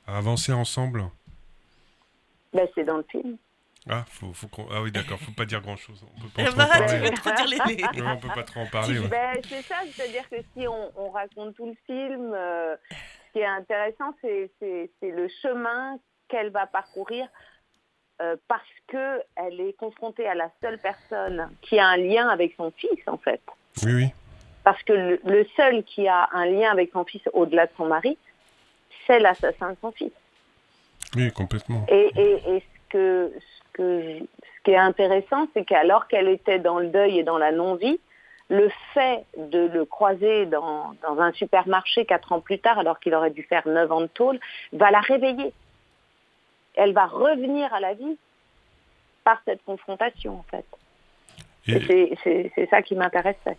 à 0.08 0.18
avancer 0.18 0.52
ensemble? 0.52 1.04
Ben, 2.54 2.68
c'est 2.76 2.84
dans 2.84 2.98
le 2.98 3.06
film. 3.12 3.38
Ah, 3.90 4.06
faut, 4.10 4.32
faut 4.34 4.48
qu'on- 4.48 4.68
ah 4.72 4.82
oui, 4.82 4.92
d'accord, 4.92 5.18
faut 5.20 5.32
pas 5.32 5.46
dire 5.46 5.60
grand-chose. 5.62 6.06
On 6.16 6.22
peut 6.22 6.28
pas 6.36 6.42
Eh 6.44 6.46
trop 6.46 6.56
ben, 6.58 6.64
en 6.66 6.68
tu 6.68 6.80
parler. 6.80 7.12
trop 7.12 7.32
dire 7.32 7.48
les- 7.48 8.02
Ouais, 8.02 8.08
on 8.12 8.18
peut 8.18 8.28
pas 8.34 8.44
trop 8.44 8.60
en 8.62 8.68
parler. 8.68 9.00
ouais. 9.00 9.08
Ben, 9.08 9.38
c'est 9.50 9.64
ça, 9.64 9.76
c'est-à-dire 9.92 10.30
que 10.30 10.36
si 10.56 10.68
on, 10.68 10.92
on 10.96 11.10
raconte 11.10 11.56
tout 11.56 11.66
le 11.66 11.76
film, 11.88 12.32
euh, 12.34 12.76
ce 12.92 13.32
qui 13.34 13.40
est 13.40 13.46
intéressant, 13.46 14.14
c'est, 14.22 14.52
c'est- 14.60 14.92
c'est 15.00 15.10
le 15.10 15.28
chemin 15.42 15.98
qu'elle 16.28 16.52
va 16.52 16.68
parcourir 16.68 17.28
euh, 18.22 18.36
parce 18.48 18.62
qu'elle 18.88 19.60
est 19.60 19.74
confrontée 19.80 20.28
à 20.28 20.36
la 20.36 20.52
seule 20.62 20.78
personne 20.78 21.50
qui 21.64 21.80
a 21.80 21.88
un 21.88 21.98
lien 21.98 22.28
avec 22.30 22.54
son 22.56 22.70
fils, 22.70 23.00
en 23.08 23.18
fait. 23.18 23.42
Oui, 23.84 23.94
oui. 23.96 24.08
Parce 24.64 24.82
que 24.84 24.94
le, 24.94 25.20
le 25.26 25.44
seul 25.56 25.84
qui 25.84 26.08
a 26.08 26.30
un 26.34 26.46
lien 26.46 26.70
avec 26.72 26.92
son 26.94 27.04
fils 27.04 27.24
au-delà 27.34 27.66
de 27.66 27.72
son 27.78 27.88
mari, 27.88 28.16
c'est 29.08 29.18
l'assassin 29.20 29.72
de 29.72 29.78
son 29.82 29.92
fils. 29.92 30.12
Oui, 31.16 31.32
complètement. 31.32 31.84
Et, 31.90 32.12
et- 32.16 32.56
et 32.58 32.60
ce, 32.60 32.90
que, 32.90 33.34
ce, 33.40 33.61
que 33.74 34.01
je- 34.01 34.20
ce 34.20 34.63
qui 34.63 34.72
est 34.72 34.78
intéressant, 34.78 35.48
c'est 35.54 35.66
qu'alors 35.66 36.08
qu'elle 36.08 36.28
était 36.28 36.60
dans 36.60 36.80
le 36.80 36.88
deuil 36.88 37.20
et 37.20 37.24
dans 37.24 37.38
la 37.38 37.51
non-vie, 37.51 38.00
le 38.50 38.70
fait 38.94 39.25
de 39.38 39.60
le 39.60 39.86
croiser 39.86 40.46
dans, 40.46 40.94
dans 41.01 41.20
un 41.20 41.32
supermarché 41.32 42.06
quatre 42.06 42.34
ans 42.34 42.42
plus 42.42 42.60
tard, 42.60 42.78
alors 42.80 43.00
qu'il 43.00 43.16
aurait 43.16 43.32
dû 43.32 43.44
faire 43.44 43.66
neuf 43.68 43.90
ans 43.92 44.01
de 44.01 44.08
tôle, 44.08 44.40
va 44.74 44.92
la 44.92 45.00
réveiller. 45.00 45.54
Elle 46.75 46.94
va 46.94 47.06
revenir 47.06 47.74
à 47.74 47.80
la 47.80 47.94
vie 47.94 48.18
par 49.24 49.42
cette 49.46 49.63
confrontation, 49.63 50.40
en 50.40 50.44
fait. 50.44 50.66
Et 51.68 52.18
c'est 52.24 52.70
ça 52.70 52.82
qui 52.82 52.96
m'intéressait. 52.96 53.58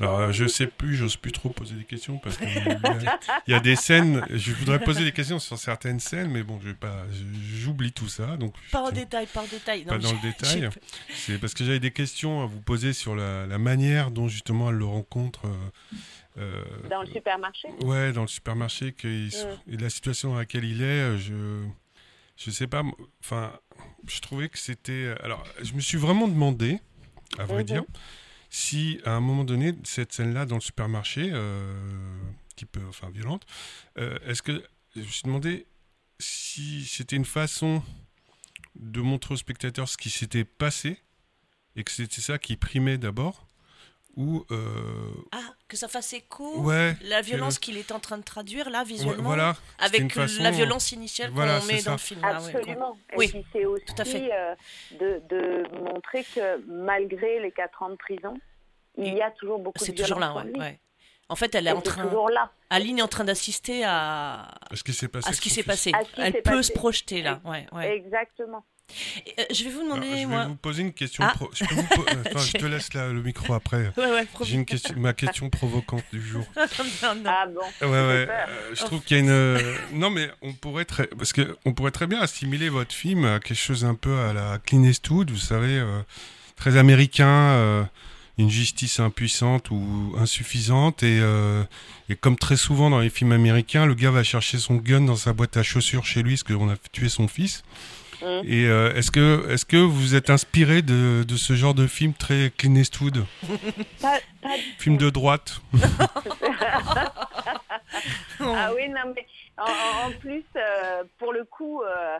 Alors, 0.00 0.18
euh, 0.18 0.32
je 0.32 0.46
sais 0.48 0.66
plus, 0.66 0.96
j'ose 0.96 1.16
plus 1.16 1.30
trop 1.30 1.50
poser 1.50 1.76
des 1.76 1.84
questions 1.84 2.18
parce 2.18 2.36
qu'il 2.36 2.48
y, 3.46 3.50
y 3.50 3.54
a 3.54 3.60
des 3.60 3.76
scènes. 3.76 4.24
Je 4.34 4.52
voudrais 4.52 4.80
poser 4.80 5.04
des 5.04 5.12
questions 5.12 5.38
sur 5.38 5.56
certaines 5.56 6.00
scènes, 6.00 6.30
mais 6.32 6.42
bon, 6.42 6.58
je 6.60 6.68
vais 6.68 6.74
pas, 6.74 7.04
j'oublie 7.54 7.92
tout 7.92 8.08
ça. 8.08 8.36
Donc, 8.36 8.54
Pas 8.72 8.82
en 8.82 8.90
détail, 8.90 9.26
pas 9.26 9.42
en 9.42 9.46
détail. 9.46 9.84
Pas 9.84 9.98
dans 9.98 10.12
le 10.12 10.18
détail. 10.20 10.68
C'est 11.14 11.38
parce 11.38 11.54
que 11.54 11.64
j'avais 11.64 11.78
des 11.78 11.92
questions 11.92 12.42
à 12.42 12.46
vous 12.46 12.60
poser 12.60 12.92
sur 12.92 13.14
la, 13.14 13.46
la 13.46 13.58
manière 13.58 14.10
dont 14.10 14.26
justement 14.26 14.70
elle 14.70 14.76
le 14.76 14.84
rencontre. 14.84 15.46
euh, 15.46 16.38
euh, 16.38 16.88
Dans 16.90 17.02
le 17.02 17.06
supermarché? 17.06 17.68
Ouais, 17.82 18.12
dans 18.12 18.22
le 18.22 18.28
supermarché, 18.28 18.92
que 18.92 19.06
il 19.06 19.28
Mm. 19.28 19.74
et 19.74 19.76
la 19.76 19.90
situation 19.90 20.30
dans 20.30 20.38
laquelle 20.38 20.64
il 20.64 20.82
est, 20.82 21.18
je, 21.18 21.62
je 22.36 22.50
sais 22.50 22.66
pas. 22.66 22.82
Enfin, 23.22 23.52
je 24.08 24.18
trouvais 24.20 24.48
que 24.48 24.58
c'était. 24.58 25.14
Alors, 25.22 25.44
je 25.62 25.72
me 25.74 25.80
suis 25.80 25.98
vraiment 25.98 26.26
demandé, 26.26 26.80
à 27.38 27.44
vrai 27.44 27.58
Mhm. 27.58 27.64
dire, 27.64 27.84
si 28.50 29.00
à 29.04 29.12
un 29.12 29.20
moment 29.20 29.44
donné 29.44 29.74
cette 29.84 30.12
scène-là 30.12 30.46
dans 30.46 30.56
le 30.56 30.60
supermarché, 30.60 31.30
euh, 31.32 31.72
un 32.22 32.54
petit 32.54 32.66
peu, 32.66 32.80
enfin 32.88 33.10
violente, 33.10 33.46
euh, 33.98 34.18
est-ce 34.26 34.42
que 34.42 34.64
je 34.94 35.00
me 35.00 35.06
suis 35.06 35.22
demandé 35.24 35.66
si 36.18 36.84
c'était 36.84 37.16
une 37.16 37.24
façon 37.24 37.82
de 38.76 39.00
montrer 39.00 39.34
aux 39.34 39.38
spectateurs 39.38 39.88
ce 39.88 39.96
qui 39.96 40.10
s'était 40.10 40.44
passé 40.44 40.98
et 41.76 41.84
que 41.84 41.90
c'était 41.90 42.20
ça 42.20 42.38
qui 42.38 42.56
primait 42.56 42.98
d'abord, 42.98 43.47
ou 44.16 44.44
euh, 44.50 45.12
Ah, 45.32 45.52
que 45.68 45.76
ça 45.76 45.86
fasse 45.88 46.12
écho. 46.12 46.60
ouais, 46.62 46.96
La 47.02 47.20
violence 47.22 47.58
qu'il 47.58 47.76
est 47.76 47.92
en 47.92 48.00
train 48.00 48.18
de 48.18 48.24
traduire 48.24 48.68
là 48.70 48.82
visuellement, 48.84 49.22
voilà, 49.22 49.54
avec 49.78 50.12
façon- 50.12 50.42
la 50.42 50.50
violence 50.50 50.90
initiale 50.92 51.30
Voilà, 51.32 51.60
qu'on 51.60 51.66
met 51.66 51.78
ça. 51.78 51.86
dans 51.90 51.92
le 51.92 51.98
film. 51.98 52.20
là, 52.22 52.40
ouais, 52.40 52.50
quoi. 52.50 52.60
Absolument. 52.60 52.98
Oui, 53.16 53.26
Et 53.26 53.28
puis 53.28 53.46
c'est 53.52 53.64
aussi 53.64 53.84
tout 53.84 53.94
à 54.02 54.04
fait. 54.04 54.30
euh, 54.32 54.54
de, 54.98 55.22
de 55.28 55.78
montrer 55.78 56.24
que 56.34 56.60
malgré 56.66 57.40
les 57.40 57.52
quatre 57.52 57.82
ans 57.82 57.90
de 57.90 57.96
prison, 57.96 58.34
il 58.96 59.14
y 59.14 59.22
a 59.22 59.30
toujours 59.32 59.58
beaucoup 59.60 59.78
de 59.78 59.84
C'est 59.84 59.92
toujours 59.92 60.18
là, 60.18 60.32
violence 60.32 60.54
en 60.56 60.58
ouais, 60.58 60.64
ouais. 60.66 60.80
En 61.30 61.36
fait, 61.36 61.54
elle 61.54 61.66
est 61.66 61.72
en 61.72 61.82
train. 61.82 62.04
toujours 62.04 62.30
là. 62.30 62.50
Aline 62.70 62.98
est 63.00 63.02
en 63.02 63.08
train 63.08 63.24
d'assister 63.24 63.84
à... 63.84 64.48
ce 64.72 64.82
qui 64.82 64.94
s'est 64.94 65.08
passé. 65.08 65.28
à 65.28 65.32
ce 65.32 65.36
avec 65.36 65.40
qui 65.42 65.50
son 65.50 65.54
s'est 65.56 65.62
fils. 65.62 65.66
passé. 65.70 65.92
À 65.94 66.02
ce 66.04 66.10
qui 66.12 66.20
Elle 66.22 66.32
peut 66.32 66.42
passé. 66.42 66.62
se 66.62 66.72
projeter 66.72 67.22
là. 67.22 67.40
Ouais, 67.44 67.66
ouais. 67.72 67.94
Exactement. 67.96 68.64
Euh, 69.38 69.44
je 69.54 69.64
vais 69.64 69.70
vous 69.70 69.80
Alors, 69.80 69.96
demander, 69.96 70.10
je 70.12 70.16
vais 70.16 70.26
moi. 70.26 70.44
vous 70.46 70.54
poser 70.56 70.82
une 70.82 70.92
question. 70.92 71.24
Ah. 71.26 71.32
pro- 71.34 71.50
Je, 71.52 71.64
peux 71.64 71.74
vous 71.74 71.82
po- 71.84 72.04
Enfin, 72.34 72.44
je 72.46 72.52
te 72.52 72.66
laisse 72.66 72.92
là, 72.94 73.08
le 73.08 73.22
micro 73.22 73.52
après. 73.54 73.92
Ouais, 73.96 74.10
ouais, 74.10 74.26
J'ai 74.42 74.54
une 74.54 74.64
question, 74.64 74.94
ma 74.98 75.12
question 75.12 75.50
provocante 75.50 76.04
du 76.12 76.20
jour. 76.26 76.44
non, 76.56 77.14
non. 77.14 77.22
Ah 77.26 77.46
bon. 77.46 77.86
Ouais, 77.86 78.06
ouais. 78.06 78.26
peur. 78.26 78.46
euh, 78.48 78.74
je 78.74 78.84
trouve 78.84 79.02
qu'il 79.02 79.16
y 79.16 79.20
a 79.20 79.22
une. 79.22 79.30
euh, 79.30 79.74
Non, 79.92 80.10
mais 80.10 80.30
on 80.42 80.52
pourrait 80.54 80.84
très, 80.86 81.06
parce 81.06 81.32
que 81.32 81.56
on 81.64 81.72
pourrait 81.74 81.90
très 81.90 82.06
bien 82.06 82.20
assimiler 82.20 82.68
votre 82.70 82.94
film 82.94 83.24
à 83.24 83.40
quelque 83.40 83.58
chose 83.58 83.84
un 83.84 83.94
peu 83.94 84.18
à 84.20 84.32
la 84.32 84.58
Clint 84.58 84.84
Eastwood, 84.84 85.30
vous 85.30 85.36
savez, 85.36 85.78
euh, 85.78 86.00
très 86.56 86.76
américain, 86.76 87.28
euh, 87.28 87.84
une 88.38 88.50
justice 88.50 89.00
impuissante 89.00 89.70
ou 89.70 90.14
insuffisante, 90.18 91.02
et 91.02 91.18
euh, 91.20 91.62
et 92.08 92.16
comme 92.16 92.36
très 92.36 92.56
souvent 92.56 92.88
dans 92.88 93.00
les 93.00 93.10
films 93.10 93.32
américains, 93.32 93.84
le 93.84 93.94
gars 93.94 94.10
va 94.12 94.22
chercher 94.24 94.58
son 94.58 94.76
gun 94.76 95.02
dans 95.02 95.16
sa 95.16 95.32
boîte 95.34 95.56
à 95.56 95.62
chaussures 95.62 96.06
chez 96.06 96.22
lui, 96.22 96.36
parce 96.36 96.44
qu'on 96.44 96.70
a 96.70 96.76
tué 96.92 97.08
son 97.08 97.28
fils. 97.28 97.62
Mm. 98.22 98.40
Et 98.44 98.66
euh, 98.66 98.92
est-ce 98.94 99.10
que 99.10 99.48
est-ce 99.50 99.64
que 99.64 99.76
vous 99.76 100.14
êtes 100.14 100.28
inspiré 100.30 100.82
de, 100.82 101.22
de 101.22 101.36
ce 101.36 101.54
genre 101.54 101.74
de 101.74 101.86
film 101.86 102.12
très 102.14 102.50
Clint 102.56 102.74
Eastwood, 102.74 103.24
Pas, 104.02 104.18
pas 104.42 104.56
du 104.56 104.62
film 104.78 104.96
de 104.96 105.10
droite 105.10 105.60
Ah 108.40 108.70
oui, 108.74 108.88
non, 108.88 109.12
mais 109.14 109.26
en, 109.58 110.10
plus, 110.20 110.44
euh, 110.56 111.02
pour 111.18 111.32
le 111.32 111.44
coup, 111.44 111.82
euh, 111.82 112.18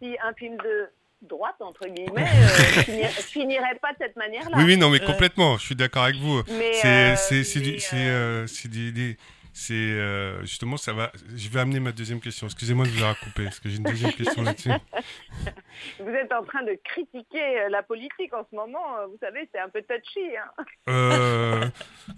si 0.00 0.16
un 0.22 0.32
film 0.34 0.56
de 0.58 0.88
droite, 1.22 1.56
entre 1.60 1.86
guillemets, 1.88 2.22
euh, 2.26 2.82
finir- 2.82 3.10
finirait 3.10 3.74
pas 3.82 3.92
de 3.92 3.98
cette 4.00 4.16
manière-là. 4.16 4.56
Oui, 4.56 4.64
oui, 4.64 4.76
non, 4.76 4.88
mais 4.90 5.00
complètement. 5.00 5.56
Je 5.58 5.64
suis 5.64 5.74
d'accord 5.74 6.04
avec 6.04 6.16
vous. 6.16 6.42
Mais, 6.48 6.72
C'est, 6.74 6.88
euh, 7.12 7.16
c'est, 7.16 7.44
c'est, 7.44 7.60
du- 7.60 7.72
mais, 7.72 7.78
c'est, 7.80 7.96
euh, 7.96 8.42
euh, 8.42 8.46
c'est 8.46 8.68
des, 8.68 8.92
des- 8.92 9.16
c'est 9.58 9.74
euh, 9.74 10.40
justement 10.42 10.76
ça 10.76 10.92
va. 10.92 11.10
Je 11.34 11.48
vais 11.48 11.58
amener 11.58 11.80
ma 11.80 11.90
deuxième 11.90 12.20
question. 12.20 12.46
Excusez-moi 12.46 12.86
de 12.86 12.90
vous 12.90 12.98
avoir 12.98 13.18
coupé 13.18 13.42
parce 13.42 13.58
que 13.58 13.68
j'ai 13.68 13.78
une 13.78 13.82
deuxième 13.82 14.12
question 14.12 14.42
là-dessus. 14.42 14.70
Vous 16.00 16.10
êtes 16.10 16.32
en 16.32 16.42
train 16.44 16.62
de 16.62 16.78
critiquer 16.84 17.60
euh, 17.60 17.68
la 17.70 17.82
politique 17.82 18.32
en 18.34 18.46
ce 18.50 18.54
moment. 18.56 18.98
euh, 18.98 19.06
Vous 19.06 19.18
savez, 19.20 19.48
c'est 19.52 19.60
un 19.60 19.68
peu 19.68 19.82
touchy. 19.82 20.36
Hein. 20.36 20.64
Euh, 20.88 21.66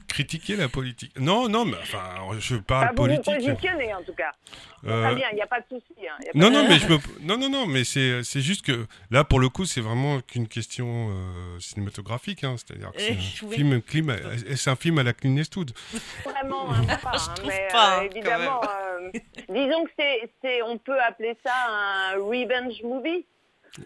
critiquer 0.09 0.57
la 0.57 0.69
politique. 0.69 1.13
Non, 1.19 1.49
non, 1.49 1.65
mais 1.65 1.77
enfin, 1.83 2.05
je 2.39 2.57
parle 2.57 2.85
Enfin, 2.85 2.95
vous 2.97 3.03
vous 3.03 3.09
politique. 3.23 3.47
positionnez, 3.47 3.95
en 3.95 4.03
tout 4.03 4.15
cas. 4.15 4.33
Euh, 4.87 5.05
Très 5.05 5.15
bien, 5.15 5.29
il 5.33 5.35
n'y 5.37 5.43
a 5.43 5.47
pas 5.47 5.61
de 5.61 5.67
souci. 5.69 5.95
hein, 6.09 6.17
non, 6.35 6.49
de- 6.49 6.55
non, 6.55 6.65
mais 6.69 6.79
je 6.79 6.87
me, 6.89 6.99
non, 7.27 7.37
non, 7.37 7.49
non, 7.51 7.67
mais 7.67 7.85
c'est, 7.85 8.23
c'est 8.23 8.41
juste 8.41 8.65
que 8.65 8.87
là, 9.11 9.25
pour 9.25 9.41
le 9.41 9.49
coup, 9.49 9.65
c'est 9.67 9.81
vraiment 9.81 10.21
qu'une 10.21 10.49
question 10.49 11.11
euh, 11.11 11.59
cinématographique, 11.59 12.45
hein, 12.45 12.55
c'est-à-dire 12.57 12.91
que 12.93 13.01
c'est 13.01 13.13
Eh, 13.13 13.45
un 13.45 13.49
oui. 13.49 13.55
film, 13.57 13.83
climat, 13.83 14.17
c'est 14.57 14.71
un 14.71 14.77
film 14.77 14.99
à 14.99 15.03
la 15.03 15.13
Clint 15.13 15.37
Eastwood? 15.37 15.73
Vraiment, 16.25 16.73
hein, 16.73 16.83
pas, 17.03 17.13
Je 17.19 17.35
trouve 17.41 17.49
mais 17.49 17.69
pas, 17.71 18.05
évidemment, 18.05 18.61
euh, 18.63 19.11
disons 19.49 19.85
que 19.85 19.91
c'est, 19.99 20.31
c'est, 20.43 20.63
on 20.63 20.79
peut 20.79 20.99
appeler 21.03 21.37
ça 21.45 21.53
un 21.69 22.15
revenge 22.17 22.83
movie. 22.83 23.27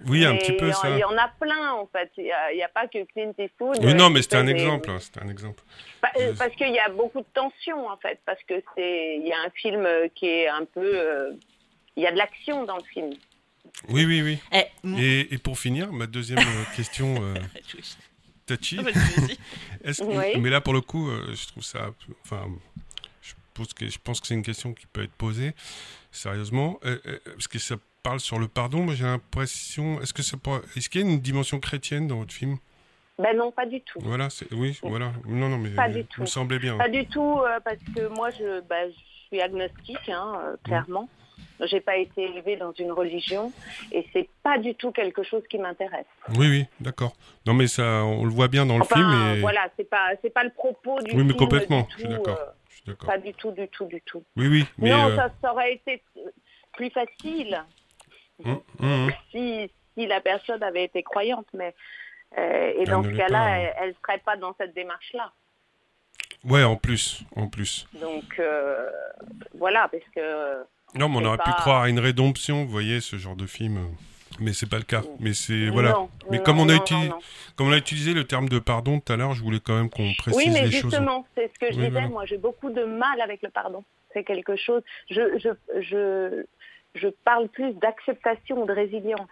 Oui, 0.07 0.25
un 0.25 0.37
petit 0.37 0.53
peu 0.53 0.73
ça. 0.73 0.89
Il 0.91 0.99
y 0.99 1.05
en 1.05 1.17
a 1.17 1.29
plein, 1.41 1.73
en 1.73 1.87
fait. 1.87 2.11
Il 2.17 2.25
n'y 2.55 2.63
a, 2.63 2.69
pas 2.69 2.89
que 2.89 3.05
Clint 3.05 3.33
Eastwood. 3.39 3.79
Oui, 3.81 3.91
euh, 3.91 3.95
non, 3.95 4.09
qui 4.09 4.13
mais 4.15 4.23
c'était 4.23 4.37
un 4.37 4.47
fait 4.47 4.55
des- 4.55 4.61
exemple. 4.61 4.91
hein, 4.91 4.99
un 5.23 5.29
exemple. 5.29 5.63
Pa- 6.01 6.13
euh, 6.19 6.33
Je- 6.33 6.39
Parce 6.39 6.55
qu'il 6.57 6.73
y 6.73 6.79
a 6.79 6.89
beaucoup 6.89 7.21
de 7.21 7.27
tension, 7.35 7.87
en 7.89 7.97
fait. 7.99 8.19
Parce 8.25 8.43
que 8.49 8.55
c'est, 8.75 9.17
il 9.21 9.27
y 9.27 9.33
a 9.33 9.41
un 9.41 9.51
film 9.51 9.85
euh, 9.85 10.09
qui 10.15 10.27
est 10.27 10.49
un 10.49 10.65
peu, 10.65 10.81
euh, 10.95 11.33
il 11.97 12.03
y 12.03 12.07
a 12.07 12.13
de 12.13 12.17
l'action 12.17 12.65
dans 12.65 12.77
le 12.79 12.83
film. 12.85 13.11
Oui, 13.89 14.05
oui, 14.07 14.23
oui. 14.23 14.39
Eh, 14.53 14.65
Et, 15.03 15.35
et 15.35 15.39
pour 15.39 15.59
finir, 15.59 15.93
ma 15.93 16.07
deuxième 16.07 16.39
euh, 16.39 16.65
question 16.77 17.17
euh, 17.23 17.35
touchy. 18.47 18.77
Vas-y. 18.77 18.95
Est-ce 19.85 20.01
que- 20.03 20.07
Oui. 20.07 20.41
Mais 20.41 20.51
là, 20.51 20.61
pour 20.61 20.73
le 20.73 20.81
coup, 20.81 21.11
euh, 21.11 21.35
je 21.35 21.47
trouve 21.49 21.63
ça. 21.63 21.85
un 21.87 21.95
Enfin, 22.25 22.47
je, 23.23 23.35
pose 23.53 23.73
que, 23.75 23.87
je 23.89 23.99
pense 24.03 24.21
que 24.21 24.27
c'est 24.27 24.35
une 24.35 24.43
question 24.43 24.73
qui 24.73 24.87
peut 24.87 25.03
être 25.03 25.13
posée 25.13 25.53
sérieusement. 26.11 26.79
Euh, 26.85 26.99
euh, 27.07 27.19
parce 27.27 27.49
que 27.49 27.59
ça 27.59 27.77
parle 28.05 28.21
sur 28.21 28.39
le 28.39 28.47
pardon. 28.47 28.83
Moi, 28.85 28.95
j'ai 28.95 29.05
l'impression. 29.05 30.01
Est-ce 30.01 30.13
que 30.15 30.23
ça 30.23 30.37
pourrait- 30.37 30.61
Est-ce 30.77 30.89
qu'il 30.89 31.01
y 31.01 31.05
a 31.05 31.11
une 31.11 31.19
dimension 31.19 31.59
chrétienne 31.59 32.07
dans 32.07 32.19
votre 32.19 32.33
film? 32.33 32.59
Ben 33.19 33.37
non, 33.37 33.51
pas 33.51 33.67
du 33.67 33.81
tout. 33.81 33.99
Voilà, 34.03 34.29
c'est- 34.31 34.53
oui, 34.53 34.79
voilà. 34.83 35.13
Non, 35.27 35.49
non, 35.49 35.59
mais 35.59 35.71
Pas 35.71 35.89
euh, 35.89 35.93
du 35.93 35.99
il 36.01 36.07
tout. 36.07 36.21
me 36.23 36.27
semblait 36.27 36.59
bien. 36.59 36.77
Pas 36.77 36.89
du 36.89 37.07
tout, 37.07 37.41
euh, 37.41 37.59
parce 37.65 37.79
que 37.95 38.09
moi, 38.09 38.31
je, 38.31 38.61
bah, 38.63 38.89
je 38.89 38.95
suis 39.29 39.41
agnostique, 39.41 40.09
hein, 40.09 40.35
euh, 40.45 40.57
clairement. 40.65 41.09
J'ai 41.67 41.81
pas 41.81 41.97
été 41.97 42.25
élevée 42.25 42.57
dans 42.57 42.73
une 42.73 42.91
religion 42.91 43.53
et 43.93 44.05
c'est 44.13 44.29
pas 44.43 44.59
du 44.59 44.75
tout 44.75 44.91
quelque 44.91 45.23
chose 45.23 45.43
qui 45.49 45.57
m'intéresse. 45.59 46.07
Oui, 46.37 46.49
oui, 46.49 46.65
d'accord. 46.81 47.13
Non, 47.47 47.55
mais 47.55 47.69
ça, 47.69 48.05
on 48.05 48.25
le 48.25 48.31
voit 48.33 48.49
bien 48.49 48.67
dans 48.67 48.77
le 48.79 48.85
film. 48.85 49.37
Et... 49.37 49.41
voilà, 49.41 49.69
c'est 49.77 49.89
pas, 49.89 50.09
c'est 50.21 50.31
pas 50.35 50.43
le 50.43 50.51
propos 50.51 51.01
du 51.03 51.13
Oui, 51.13 51.23
mais 51.23 51.29
film 51.33 51.37
complètement, 51.37 51.83
du 51.83 51.93
je 51.93 51.99
suis 52.01 52.09
d'accord. 52.09 52.37
euh, 52.41 52.51
Je 52.69 52.75
suis 52.75 52.85
d'accord. 52.87 53.09
pas 53.09 53.19
du 53.19 53.33
tout, 53.35 53.53
du 53.53 53.69
tout, 53.69 53.87
du 53.87 54.01
tout. 54.01 54.25
Oui, 54.37 54.49
oui, 54.49 54.65
mais. 54.79 54.91
non, 54.91 55.15
ça, 55.15 55.29
ça 55.41 55.53
aurait 55.53 55.75
été 55.75 56.03
plus 56.77 56.91
facile 56.91 57.63
hum, 58.45 58.61
hum, 58.81 58.89
hum. 59.07 59.13
si, 59.31 59.71
si 59.97 60.07
la 60.07 60.21
personne 60.21 60.63
avait 60.63 60.85
été 60.85 61.03
croyante, 61.03 61.47
mais 61.53 61.75
euh, 62.39 62.73
et 62.77 62.81
Elle 62.83 62.89
dans 62.89 63.03
ne 63.03 63.13
ce 63.13 63.17
cas-là, 63.17 63.43
hein. 63.45 63.55
elle, 63.57 63.75
elle 63.89 63.95
serait 64.03 64.19
pas 64.19 64.37
dans 64.37 64.55
cette 64.59 64.75
démarche-là. 64.75 65.33
Ouais, 66.45 66.65
en 66.65 66.77
plus, 66.77 67.23
en 67.37 67.49
plus. 67.49 67.87
Donc 68.01 68.39
euh, 68.39 68.91
voilà, 69.57 69.89
parce 69.89 70.05
que 70.15 70.63
Non, 70.99 71.09
mais 71.09 71.19
on 71.19 71.25
aurait 71.25 71.39
pu 71.39 71.53
croire 71.53 71.83
à 71.83 71.89
une 71.89 72.01
rédemption, 72.01 72.65
vous 72.65 72.71
voyez, 72.71 73.01
ce 73.01 73.17
genre 73.17 73.37
de 73.37 73.47
film. 73.47 73.79
Mais 74.41 74.53
c'est 74.53 74.69
pas 74.69 74.79
le 74.79 74.83
cas. 74.83 75.03
Mais 75.21 75.33
c'est 75.33 75.69
voilà. 75.69 75.91
Non, 75.93 76.11
mais 76.29 76.39
non, 76.39 76.43
comme 76.43 76.59
on 76.59 76.69
a 76.69 76.75
non, 76.75 76.81
utilisé, 76.81 77.13
comme 77.57 77.69
on 77.69 77.73
a 77.73 77.77
utilisé 77.79 78.15
le 78.15 78.25
terme 78.25 78.49
de 78.49 78.59
pardon 78.59 78.99
tout 78.99 79.13
à 79.13 79.17
l'heure, 79.17 79.33
je 79.33 79.43
voulais 79.43 79.61
quand 79.65 79.77
même 79.77 79.89
qu'on 79.89 80.13
précise 80.19 80.37
Oui, 80.37 80.51
mais 80.53 80.65
les 80.65 80.73
choses. 80.73 80.91
justement, 80.91 81.25
c'est 81.37 81.53
ce 81.55 81.59
que 81.61 81.67
je 81.67 81.79
Oui, 81.79 81.87
disais. 81.87 81.91
voilà. 81.91 82.09
Moi, 82.09 82.27
j'ai 82.27 82.39
beaucoup 82.39 82.71
de 82.71 82.85
mal 82.85 83.21
avec 83.21 83.43
le 83.43 83.51
pardon. 83.51 83.85
C'est 84.13 84.25
quelque 84.25 84.57
chose. 84.57 84.83
Je, 85.09 85.39
je, 85.39 85.81
je, 85.83 86.45
je 86.95 87.09
parle 87.25 87.49
plus 87.49 87.73
d'acceptation 87.75 88.63
ou 88.63 88.67
de 88.67 88.73
résilience. 88.73 89.29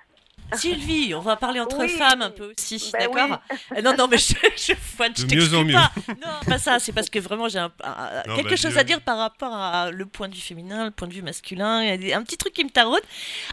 Sylvie, 0.56 1.14
on 1.14 1.20
va 1.20 1.36
parler 1.36 1.60
entre 1.60 1.78
Oui. 1.78 1.88
femmes 1.88 2.22
un 2.22 2.30
peu 2.30 2.52
aussi, 2.56 2.90
Ben 2.92 3.00
d'accord 3.08 3.38
Euh, 3.76 3.82
Non, 3.82 3.94
non, 3.96 4.08
mais 4.08 4.18
je, 4.18 4.34
je, 4.56 4.72
je 4.74 5.24
De 5.26 5.34
mieux 5.34 5.54
en 5.54 5.64
mieux. 5.64 5.72
pas. 5.74 5.92
Non, 6.08 6.32
pas 6.46 6.58
ça, 6.58 6.78
c'est 6.78 6.92
parce 6.92 7.08
que 7.10 7.18
vraiment 7.18 7.48
j'ai 7.48 7.58
un- 7.58 7.72
un- 7.84 8.22
Non, 8.28 8.36
quelque 8.36 8.50
vas-y, 8.50 8.56
chose 8.58 8.78
à 8.78 8.84
dire 8.84 9.00
par 9.00 9.18
rapport 9.18 9.52
à 9.54 9.90
le 9.90 10.06
point 10.06 10.28
de 10.28 10.34
vue 10.34 10.40
féminin, 10.40 10.84
le 10.86 10.90
point 10.90 11.08
de 11.08 11.14
vue 11.14 11.22
masculin, 11.22 11.82
il 11.82 11.88
y 11.88 11.92
a 11.92 11.96
des- 11.96 12.12
un 12.12 12.22
petit 12.22 12.36
truc 12.36 12.52
qui 12.52 12.64
me 12.64 12.70
taraude. 12.70 13.02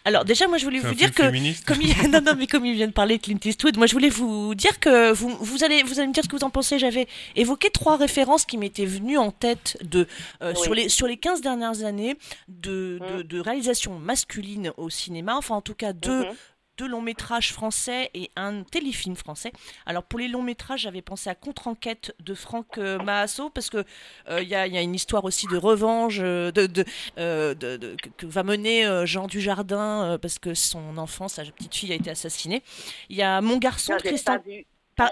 Alors 0.05 0.25
déjà, 0.25 0.47
moi 0.47 0.57
je 0.57 0.65
voulais 0.65 0.79
vous 0.79 0.93
dire 0.93 1.13
que 1.13 1.23
féministe. 1.23 1.65
comme 1.65 1.81
il, 1.81 1.89
non, 2.11 2.21
non, 2.21 2.33
mais 2.37 2.47
comme 2.47 2.65
il 2.65 2.75
vient 2.75 2.87
de 2.87 2.93
parler 2.93 3.17
de 3.17 3.23
Clint 3.23 3.39
Eastwood, 3.43 3.77
moi 3.77 3.87
je 3.87 3.93
voulais 3.93 4.09
vous 4.09 4.55
dire 4.55 4.79
que 4.79 5.11
vous, 5.11 5.29
vous, 5.39 5.63
allez, 5.63 5.83
vous 5.83 5.99
allez 5.99 6.07
me 6.07 6.13
dire 6.13 6.23
ce 6.23 6.29
que 6.29 6.35
vous 6.35 6.43
en 6.43 6.49
pensez. 6.49 6.79
J'avais 6.79 7.07
évoqué 7.35 7.69
trois 7.69 7.97
références 7.97 8.45
qui 8.45 8.57
m'étaient 8.57 8.85
venues 8.85 9.17
en 9.17 9.31
tête 9.31 9.77
de, 9.83 10.07
euh, 10.41 10.53
Oui. 10.55 10.61
sur, 10.63 10.73
les, 10.73 10.89
sur 10.89 11.07
les 11.07 11.17
15 11.17 11.41
dernières 11.41 11.83
années 11.83 12.17
de, 12.47 12.99
de, 12.99 13.19
Mm. 13.19 13.23
de 13.23 13.39
réalisation 13.39 13.99
masculine 13.99 14.71
au 14.77 14.89
cinéma, 14.89 15.35
enfin 15.37 15.55
en 15.55 15.61
tout 15.61 15.73
cas 15.73 15.93
deux, 15.93 16.19
Mhm. 16.25 16.33
Deux 16.79 16.87
longs 16.87 17.01
métrages 17.01 17.51
français 17.51 18.09
et 18.13 18.31
un 18.37 18.63
téléfilm 18.63 19.15
français. 19.17 19.51
Alors 19.85 20.03
pour 20.03 20.17
les 20.17 20.29
longs 20.29 20.41
métrages, 20.41 20.81
j'avais 20.81 21.01
pensé 21.01 21.29
à 21.29 21.35
Contre-enquête 21.35 22.15
de 22.21 22.33
Franck 22.33 22.77
euh, 22.77 22.97
Maasso 22.99 23.49
parce 23.49 23.69
que 23.69 23.83
euh, 24.29 24.41
il 24.41 24.47
y, 24.47 24.55
a, 24.55 24.65
il 24.65 24.73
y 24.73 24.77
a 24.77 24.81
une 24.81 24.95
histoire 24.95 25.25
aussi 25.25 25.45
de 25.47 25.57
revanche 25.57 26.19
euh, 26.21 26.51
de, 26.51 26.67
de, 26.67 26.85
euh, 27.17 27.53
de- 27.53 27.75
de- 27.75 27.97
que, 28.17 28.25
va 28.25 28.43
mener 28.43 28.85
Jean 29.05 29.27
Dujardin 29.27 30.17
parce 30.21 30.39
que 30.39 30.53
son 30.53 30.97
enfant, 30.97 31.27
sa 31.27 31.43
petite 31.43 31.75
fille, 31.75 31.91
a 31.91 31.95
été 31.95 32.09
assassinée. 32.09 32.63
Il 33.09 33.17
y 33.17 33.21
a 33.23 33.41
Mon 33.41 33.57
garçon 33.57 33.93
de 33.97 34.01
Christian. 34.01 34.41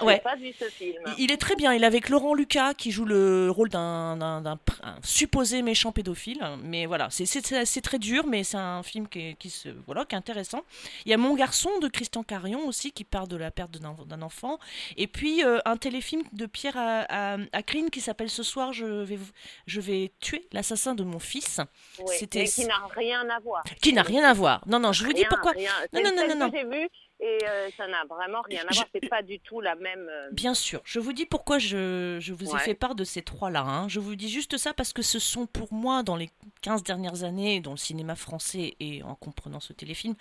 Ouais. 0.04 0.20
pas 0.20 0.36
vu 0.36 0.52
ce 0.60 0.66
film. 0.66 1.02
Il- 1.18 1.32
est 1.32 1.38
très 1.38 1.56
bien. 1.56 1.74
Il 1.74 1.84
est 1.84 1.88
avec 1.88 2.10
Laurent 2.10 2.34
Lucas 2.34 2.74
qui 2.74 2.92
joue 2.92 3.06
le 3.06 3.50
rôle 3.50 3.70
d'un 3.70 4.60
supposé 5.04 5.62
méchant 5.62 5.92
pédophile. 5.92 6.40
Mais 6.64 6.86
voilà, 6.86 7.10
c'est- 7.10 7.26
très 7.82 8.00
dur, 8.00 8.26
mais 8.28 8.44
c'est 8.44 8.58
un 8.58 8.84
film 8.84 9.08
qui 9.08 9.20
est, 9.20 9.34
qui 9.40 9.50
se, 9.50 9.70
voilà, 9.86 10.06
qui 10.06 10.16
est 10.16 10.18
intéressant. 10.18 10.62
Il 11.06 11.12
y 11.12 11.14
a 11.14 11.18
Mon 11.18 11.36
garçon 11.36 11.70
de 11.82 11.88
Christian 11.88 12.24
Carion 12.24 12.68
aussi 12.68 12.92
qui 12.92 13.04
parle 13.04 13.28
de 13.28 13.36
la 13.38 13.52
perte 13.52 13.78
d'un 13.80 14.22
enfant. 14.22 14.60
Et 14.98 15.08
puis 15.08 15.44
euh, 15.44 15.60
un 15.66 15.78
téléfilm 15.78 16.24
de 16.32 16.46
Pierre 16.46 16.78
Acrine 17.54 17.90
qui 17.90 18.02
s'appelle 18.02 18.30
Ce 18.30 18.44
soir 18.44 18.74
je 18.74 18.86
vais, 18.86 19.20
je 19.66 19.82
vais 19.82 20.12
tuer 20.20 20.48
l'assassin 20.52 20.96
de 20.96 21.04
mon 21.04 21.20
fils. 21.20 21.60
Oui, 22.00 22.16
C'était- 22.20 22.40
mais 22.44 22.48
qui 22.48 22.66
n'a 22.66 22.82
rien 22.96 23.28
à 23.30 23.40
voir. 23.40 23.64
Qui 23.82 23.94
n'a 23.94 24.02
rien 24.04 24.24
à 24.24 24.34
voir. 24.34 24.64
Non, 24.68 24.80
non, 24.80 24.92
je 24.94 25.04
vous 25.06 25.14
dis 25.14 25.22
Rien, 25.22 25.30
pourquoi. 25.30 25.52
rien. 25.52 25.72
Non, 25.94 26.02
non, 26.04 26.12
non, 26.28 26.36
non, 26.36 26.52
j'ai 26.54 26.64
vu 26.66 26.88
et 27.20 27.40
euh, 27.48 27.70
ça 27.78 27.88
n'a 27.88 28.06
vraiment 28.06 28.42
rien 28.44 28.62
à 28.68 28.72
Je- 28.72 28.76
voir. 28.78 28.88
C'est 28.94 29.10
pas 29.10 29.22
du 29.24 29.40
tout 29.40 29.60
la 29.62 29.76
même. 29.76 30.08
euh, 30.10 30.30
Bien 30.32 30.54
sûr, 30.54 30.82
je 30.84 31.00
vous 31.00 31.14
dis 31.14 31.26
pourquoi 31.26 31.58
je, 31.60 32.18
je 32.20 32.34
vous 32.34 32.56
ai 32.56 32.60
fait 32.60 32.74
part 32.76 32.96
de 32.96 33.04
ces 33.04 33.22
trois-là. 33.22 33.62
hein. 33.62 33.88
Je 33.88 34.00
vous 34.00 34.16
dis 34.16 34.30
juste 34.30 34.58
ça 34.58 34.74
parce 34.74 34.94
que 34.94 35.02
ce 35.02 35.18
sont 35.20 35.46
pour 35.48 35.74
moi, 35.74 36.04
dans 36.04 36.16
les 36.16 36.30
15 36.62 36.84
dernières 36.84 37.24
années, 37.24 37.60
dans 37.60 37.72
le 37.72 37.78
cinéma 37.78 38.16
français 38.16 38.76
et 38.80 39.02
en 39.04 39.16
comprenant 39.16 39.60
ce 39.60 39.74
téléfilm, 39.74 40.16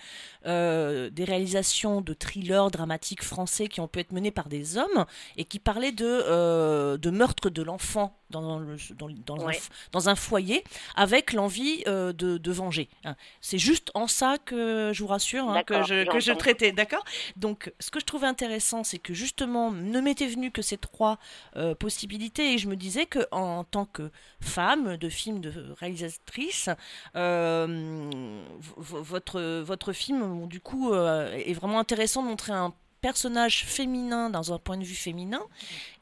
euh, 0.47 1.11
des 1.11 1.25
réalisations 1.25 2.01
de 2.01 2.13
thrillers 2.15 2.71
dramatiques 2.71 3.23
français 3.23 3.69
qui 3.69 3.81
ont 3.81 3.89
pu 3.89 4.01
être 4.01 4.13
menées 4.13 4.31
par 4.31 4.49
des 4.49 4.79
hommes 4.79 5.05
et 5.37 5.45
qui 5.45 5.59
parlaient 5.59 5.93
de, 5.93 6.05
euh, 6.07 6.97
de 6.97 7.11
meurtre 7.11 7.51
de 7.51 7.63
l'enfant 7.63 8.17
dans, 8.31 8.59
le- 8.59 8.77
dans, 8.97 9.09
dans 9.09 9.43
un, 9.43 9.47
Ouais. 9.47 9.55
f- 9.55 9.69
dans 9.93 10.09
un 10.09 10.15
foyer 10.17 10.65
avec 10.95 11.33
l'envie 11.33 11.83
euh, 11.87 12.13
de, 12.13 12.39
de 12.39 12.53
venger. 12.53 12.89
hein. 13.05 13.15
C'est 13.41 13.59
juste 13.59 13.91
en 13.95 14.07
ça 14.09 14.37
que 14.45 14.91
je 14.93 15.03
vous 15.03 15.09
rassure 15.09 15.49
hein, 15.49 15.63
que, 15.63 15.83
je, 15.85 16.05
que 16.11 16.21
je 16.21 16.33
traitais, 16.33 16.73
d'accord 16.73 17.05
Donc, 17.37 17.73
ce 17.81 17.91
que 17.91 18.01
je 18.01 18.05
trouvais 18.05 18.27
intéressant, 18.27 18.83
c'est 18.85 18.99
que 18.99 19.15
justement, 19.15 19.71
ne 19.71 20.01
m'était 20.01 20.27
venu 20.27 20.51
que 20.51 20.63
ces 20.63 20.77
trois 20.77 21.19
euh, 21.57 21.75
possibilités, 21.75 22.55
et 22.55 22.59
je 22.59 22.69
me 22.69 22.77
disais 22.77 23.07
que 23.07 23.27
en 23.31 23.65
tant 23.65 23.85
que 23.85 24.11
femme 24.41 24.97
de 24.97 25.09
film 25.09 25.41
de 25.41 25.53
réalisatrice, 25.79 26.69
euh, 27.15 28.43
votre 28.77 29.61
votre 29.63 29.93
film, 29.93 30.21
bon, 30.21 30.47
du 30.47 30.61
coup, 30.61 30.93
est 30.95 31.53
vraiment 31.55 31.79
intéressant 31.79 32.23
de 32.23 32.29
montrer 32.29 32.53
un 32.53 32.73
personnage 33.01 33.65
féminin 33.65 34.31
dans 34.31 34.53
un 34.53 34.59
point 34.59 34.77
de 34.79 34.85
vue 34.85 34.95
féminin, 34.95 35.43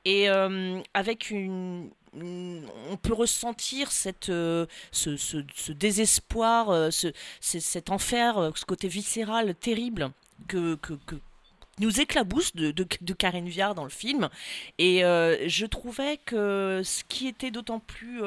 et 0.05 0.29
euh, 0.31 0.81
avec 0.95 1.31
une- 1.31 1.91
on 2.21 2.97
peut 2.97 3.13
ressentir 3.13 3.91
cette, 3.93 4.29
euh, 4.29 4.67
ce, 4.93 5.17
ce- 5.17 5.73
désespoir, 5.73 6.71
euh, 6.71 6.91
ce, 6.91 7.09
cet 7.41 7.91
enfer, 7.91 8.39
euh, 8.39 8.51
ce 8.55 8.65
côté 8.65 8.89
viscéral 8.89 9.55
terrible 9.55 10.11
que, 10.49 10.77
que, 10.77 10.95
que 11.07 11.17
nous 11.81 12.01
éclabousse 12.01 12.55
de, 12.55 12.71
de, 12.71 13.13
Karen 13.15 13.49
Viard 13.49 13.75
dans 13.75 13.83
le 13.85 13.91
film. 13.91 14.29
Et 14.79 15.01
je 15.01 15.67
trouvais 15.67 16.19
que 16.19 16.83
ce 16.85 17.03
qui 17.09 17.27
était 17.27 17.51
d'autant 17.51 17.81
plus 17.81 18.21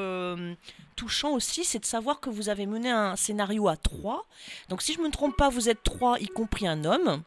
touchant 0.98 1.32
aussi, 1.32 1.64
c'est 1.64 1.80
de 1.80 1.86
savoir 1.86 2.20
que 2.20 2.30
vous 2.30 2.50
avez 2.50 2.66
mené 2.66 2.90
un 2.90 3.16
scénario 3.16 3.70
à 3.70 3.78
trois. 3.78 4.26
Donc 4.68 4.82
si 4.82 4.94
je 4.94 5.00
me 5.00 5.10
trompe 5.10 5.38
pas, 5.38 5.48
vous 5.48 5.70
êtes 5.70 5.82
trois, 5.84 6.20
y 6.20 6.28
compris 6.28 6.68
un 6.68 6.84
homme. 6.84 7.24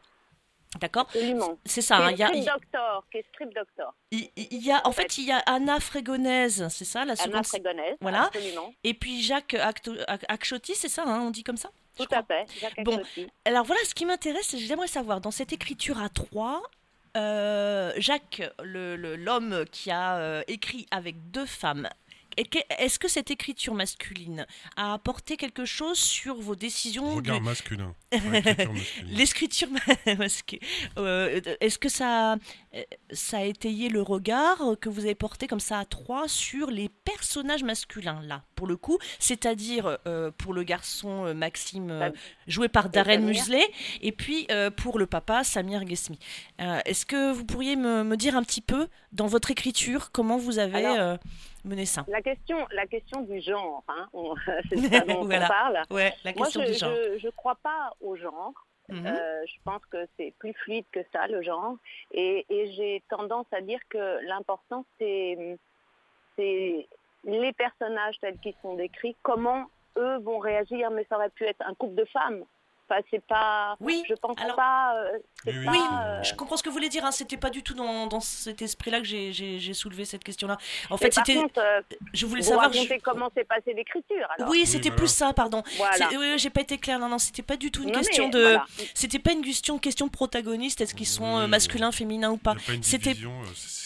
D'accord? 0.79 1.03
Absolument. 1.09 1.57
C'est 1.65 1.81
ça. 1.81 1.97
Hein, 1.97 2.11
Il 2.11 2.17
y, 2.19 2.23
a, 2.23 2.27
strip 2.27 2.45
doctor, 2.45 3.05
qui 3.11 3.17
est 3.17 3.25
strip 3.33 3.53
doctor. 3.53 3.93
il- 4.11 4.29
il 4.37 4.63
y 4.65 4.71
a, 4.71 4.81
en 4.87 4.91
fait, 4.93 5.17
il 5.17 5.25
y 5.25 5.31
a 5.31 5.39
Anna 5.39 5.79
Frégonaise, 5.81 6.65
c'est 6.69 6.85
ça, 6.85 6.99
la 7.03 7.13
Anna 7.13 7.43
seconde. 7.43 7.45
Frégonaise. 7.45 7.97
Voilà. 7.99 8.23
Absolument. 8.27 8.73
Et 8.85 8.93
puis 8.93 9.21
Jacques 9.21 9.55
Acchotti, 10.29 10.73
c'est 10.75 10.87
ça, 10.87 11.03
hein, 11.05 11.19
on 11.21 11.29
dit 11.31 11.43
comme 11.43 11.57
ça 11.57 11.69
Tout 11.97 12.05
à 12.11 12.23
fait. 12.23 12.45
Jacques 12.59 12.83
Bon. 12.85 13.01
Alors 13.45 13.65
voilà, 13.65 13.81
ce 13.85 13.93
qui 13.93 14.05
m'intéresse, 14.05 14.47
c'est 14.47 14.57
que 14.57 14.63
j'aimerais 14.63 14.87
savoir, 14.87 15.19
dans 15.19 15.31
cette 15.31 15.51
écriture 15.51 16.01
à 16.01 16.07
trois, 16.07 16.61
euh, 17.17 17.91
Jacques, 17.97 18.41
le- 18.63 18.95
le- 18.95 19.17
l'homme 19.17 19.65
qui 19.71 19.91
a 19.91 20.15
euh, 20.17 20.41
écrit 20.47 20.85
avec 20.91 21.31
deux 21.31 21.45
femmes, 21.45 21.89
est-ce 22.37 22.99
que 22.99 23.07
cette 23.07 23.31
écriture 23.31 23.73
masculine 23.73 24.45
a 24.75 24.93
apporté 24.93 25.37
quelque 25.37 25.65
chose 25.65 25.97
sur 25.99 26.35
vos 26.35 26.55
décisions 26.55 27.15
Regard 27.15 27.39
de- 27.39 27.45
masculin. 27.45 27.93
Ouais, 28.11 28.43
écriture 29.19 29.69
masculine. 30.17 30.61
Euh, 30.97 31.39
Est-ce 31.61 31.79
que 31.79 31.89
ça, 31.89 32.33
euh, 32.33 32.81
ça 33.11 33.37
a 33.39 33.43
étayé 33.43 33.89
le 33.89 34.01
regard 34.01 34.59
que 34.79 34.89
vous 34.89 35.01
avez 35.01 35.15
porté 35.15 35.47
comme 35.47 35.59
ça 35.59 35.79
à 35.79 35.85
trois 35.85 36.27
sur 36.27 36.69
les 36.69 36.89
personnages 36.89 37.63
masculins, 37.63 38.21
là, 38.23 38.43
pour 38.55 38.67
le 38.67 38.75
coup? 38.77 38.97
C'est-à-dire 39.19 39.97
euh, 40.07 40.31
pour 40.37 40.53
le 40.53 40.63
garçon 40.63 41.33
Maxime, 41.33 41.89
euh, 41.91 41.99
Sam- 42.09 42.13
joué 42.47 42.67
par 42.69 42.89
Darren. 42.89 43.19
Muselet, 43.25 43.65
et 44.01 44.11
puis 44.11 44.47
euh, 44.51 44.69
pour 44.69 44.99
le 44.99 45.05
papa 45.05 45.43
Samir 45.43 45.85
Ghesmi. 45.85 46.19
Euh, 46.61 46.79
Est-ce 46.85 47.05
que 47.05 47.31
vous 47.31 47.45
pourriez 47.45 47.75
me, 47.75 48.03
me 48.03 48.17
dire 48.17 48.35
un 48.35 48.43
petit 48.43 48.61
peu, 48.61 48.87
dans 49.11 49.27
votre 49.27 49.51
écriture, 49.51 50.11
comment 50.11 50.37
vous 50.37 50.59
avez 50.59 50.85
Alors, 50.85 51.17
mené 51.63 51.85
ça 51.85 52.03
La 52.07 52.21
question, 52.21 52.57
la 52.71 52.85
question 52.87 53.21
du 53.21 53.39
genre, 53.41 53.83
hein, 53.87 54.07
c'est 54.69 54.77
ça 54.89 54.99
dont 55.01 55.23
Voilà. 55.25 55.45
on 55.45 55.47
parle. 55.47 55.81
Ouais, 55.89 56.13
la 56.23 56.33
Moi, 56.33 56.45
question 56.45 56.61
je, 56.63 56.71
du 56.71 56.73
genre. 56.77 56.91
je, 57.13 57.17
je 57.19 57.29
crois 57.29 57.55
pas 57.55 57.93
au 58.01 58.15
genre. 58.15 58.53
Mhm. 58.89 59.05
Euh, 59.07 59.45
je 59.45 59.53
pense 59.63 59.85
que 59.85 60.05
c'est 60.17 60.33
plus 60.39 60.53
fluide 60.53 60.85
que 60.91 60.99
ça, 61.13 61.27
le 61.27 61.41
genre. 61.41 61.75
Et, 62.11 62.45
et 62.49 62.71
j'ai 62.73 63.01
tendance 63.09 63.45
à 63.53 63.61
dire 63.61 63.79
que 63.89 64.19
l'important, 64.27 64.83
c'est, 64.99 65.57
c'est 66.35 66.87
les 67.23 67.53
personnages 67.53 68.19
tels 68.19 68.37
qu'ils 68.39 68.55
sont 68.61 68.75
décrits, 68.75 69.15
comment 69.21 69.67
eux 69.97 70.17
vont 70.19 70.39
réagir, 70.39 70.89
mais 70.91 71.05
ça 71.09 71.15
aurait 71.17 71.29
pu 71.29 71.45
être 71.45 71.61
un 71.65 71.73
couple 71.75 71.95
de 71.95 72.05
femmes. 72.05 72.43
Enfin, 72.91 73.01
c'est 73.09 73.25
pas. 73.25 73.75
Oui, 73.79 74.03
Je 74.09 74.13
pense 74.15 74.35
alors- 74.41 74.55
pas. 74.57 74.95
euh, 74.97 75.17
c'est 75.45 75.51
Oui, 75.51 75.57
oui, 75.59 75.65
pas, 75.65 75.71
Oui, 75.71 75.79
euh, 76.03 76.23
je 76.23 76.33
comprends 76.35 76.57
ce 76.57 76.63
que 76.63 76.69
vous 76.69 76.73
voulez 76.75 76.89
dire. 76.89 77.05
Hein. 77.05 77.11
C'était 77.11 77.37
pas 77.37 77.49
du 77.49 77.63
tout 77.63 77.73
dans, 77.73 78.07
dans 78.07 78.19
cet 78.19 78.61
esprit-là 78.61 78.99
que 78.99 79.05
j'ai- 79.05 79.73
soulevé 79.73 80.03
cette 80.05 80.23
question-là. 80.23 80.57
En 80.89 80.97
fait, 80.97 81.13
c'était. 81.13 81.37
euh, 81.37 81.81
Je 82.13 82.25
voulais 82.25 82.41
vous 82.41 82.49
savoir. 82.49 82.71
je- 82.73 82.99
comment 83.01 83.29
s'est 83.35 83.45
passée 83.45 83.73
l'écriture. 83.73 84.27
Oui, 84.39 84.45
Oui, 84.49 84.65
c'était 84.65 84.89
voilà. 84.89 84.95
plus 84.97 85.07
ça, 85.07 85.31
pardon. 85.33 85.63
Voilà. 85.77 86.09
Oui, 86.11 86.37
j'ai 86.37 86.49
pas 86.49 86.61
été 86.61 86.77
claire. 86.77 86.99
Non, 86.99 87.07
non, 87.07 87.17
c'était 87.17 87.41
pas 87.41 87.55
du 87.57 87.71
tout 87.71 87.83
une 87.83 87.87
Non, 87.91 87.99
mais 87.99 88.05
question 88.05 88.27
de. 88.29 88.41
voilà. 88.41 88.65
C'était 88.93 89.19
pas 89.19 89.31
une 89.31 89.41
question, 89.43 89.79
question 89.79 90.07
de 90.07 90.11
protagonistes. 90.11 90.81
Est-ce 90.81 90.93
qu'ils 90.93 91.07
sont 91.07 91.37
euh, 91.37 91.43
Oui. 91.45 91.49
masculins, 91.49 91.91
féminins 91.91 92.31
ou 92.31 92.37
pas 92.37 92.55
C'était- 92.81 93.11
euh, 93.23 93.29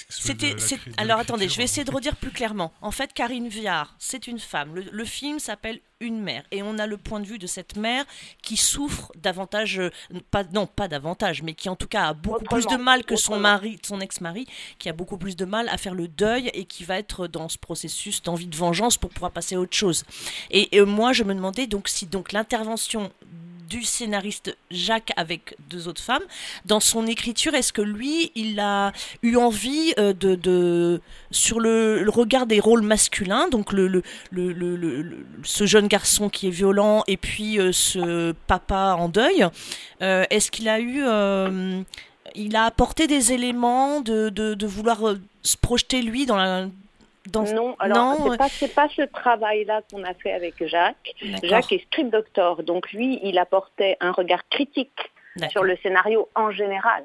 C'était, 0.09 0.55
alors 0.97 1.19
attendez, 1.19 1.47
je 1.49 1.57
vais 1.57 1.63
essayer 1.63 1.83
de 1.83 1.91
redire 1.91 2.15
plus 2.15 2.31
clairement. 2.31 2.71
En 2.81 2.91
fait, 2.91 3.13
Karine 3.13 3.47
Viard, 3.47 3.95
c'est 3.99 4.27
une 4.27 4.39
femme. 4.39 4.75
Le, 4.75 4.83
le 4.91 5.05
film 5.05 5.39
s'appelle 5.39 5.79
une 6.05 6.21
mère. 6.21 6.43
Et 6.51 6.63
on 6.63 6.77
a 6.77 6.87
le 6.87 6.97
point 6.97 7.19
de 7.19 7.25
vue 7.25 7.39
de 7.39 7.47
cette 7.47 7.75
mère 7.75 8.05
qui 8.41 8.57
souffre 8.57 9.11
davantage, 9.15 9.79
euh, 9.79 9.89
pas, 10.31 10.43
non 10.43 10.67
pas 10.67 10.87
davantage, 10.87 11.43
mais 11.43 11.53
qui 11.53 11.69
en 11.69 11.75
tout 11.75 11.87
cas 11.87 12.07
a 12.07 12.13
beaucoup 12.13 12.45
plus 12.45 12.67
de 12.67 12.77
mal 12.77 13.03
que 13.03 13.15
son 13.15 13.39
mari, 13.39 13.79
son 13.83 13.99
ex-mari, 13.99 14.47
qui 14.79 14.89
a 14.89 14.93
beaucoup 14.93 15.17
plus 15.17 15.35
de 15.35 15.45
mal 15.45 15.69
à 15.69 15.77
faire 15.77 15.93
le 15.93 16.07
deuil 16.07 16.49
et 16.53 16.65
qui 16.65 16.83
va 16.83 16.97
être 16.97 17.27
dans 17.27 17.49
ce 17.49 17.57
processus 17.57 18.21
d'envie 18.23 18.47
de 18.47 18.55
vengeance 18.55 18.97
pour 18.97 19.09
pouvoir 19.09 19.31
passer 19.31 19.55
à 19.55 19.59
autre 19.59 19.75
chose. 19.75 20.03
Et, 20.51 20.77
et 20.77 20.81
moi, 20.81 21.13
je 21.13 21.23
me 21.23 21.33
demandais 21.33 21.67
donc 21.67 21.87
si 21.87 22.05
donc 22.05 22.31
l'intervention 22.31 23.11
du 23.67 23.83
scénariste 23.83 24.55
Jacques 24.71 25.11
avec 25.15 25.55
deux 25.69 25.87
autres 25.87 26.01
femmes. 26.01 26.23
Dans 26.65 26.79
son 26.79 27.07
écriture, 27.07 27.53
est-ce 27.53 27.73
que 27.73 27.81
lui, 27.81 28.31
il 28.35 28.59
a 28.59 28.91
eu 29.21 29.35
envie 29.35 29.93
euh, 29.97 30.13
de, 30.13 30.35
de, 30.35 31.01
sur 31.31 31.59
le, 31.59 32.05
regard 32.09 32.45
des 32.45 32.59
rôles 32.59 32.81
masculins, 32.81 33.47
donc 33.49 33.73
le, 33.73 33.87
le, 33.87 34.01
le, 34.31 35.25
ce 35.43 35.65
jeune 35.65 35.87
garçon 35.87 36.29
qui 36.29 36.47
est 36.47 36.51
violent 36.51 37.03
et 37.07 37.17
puis 37.17 37.59
euh, 37.59 37.71
ce 37.71 38.33
papa 38.47 38.95
en 38.97 39.09
deuil, 39.09 39.47
euh, 40.01 40.25
est-ce 40.29 40.51
qu'il 40.51 40.69
a 40.69 40.79
eu, 40.79 41.03
il 42.35 42.55
a 42.55 42.63
apporté 42.63 43.07
des 43.07 43.33
éléments 43.33 44.01
de, 44.01 44.29
de, 44.29 44.53
de 44.53 44.67
vouloir 44.67 44.99
se 45.41 45.57
projeter 45.57 46.01
lui 46.01 46.25
dans 46.25 46.37
la 46.37 46.67
non, 47.33 47.75
alors 47.79 48.15
c'est 48.15 48.73
pas, 48.73 48.83
pas 48.83 48.89
ce 48.89 49.01
travail-là 49.01 49.81
qu'on 49.91 50.03
a 50.03 50.13
fait 50.13 50.31
avec 50.31 50.65
Jacques. 50.65 51.13
Jacques 51.43 51.71
est 51.71 51.83
script 51.85 52.11
doctor, 52.11 52.63
donc 52.63 52.91
lui, 52.91 53.19
il 53.23 53.37
apportait 53.39 53.97
un 53.99 54.11
regard 54.11 54.47
critique 54.49 55.11
sur 55.49 55.63
le 55.63 55.75
scénario 55.77 56.29
en 56.35 56.51
général. 56.51 57.03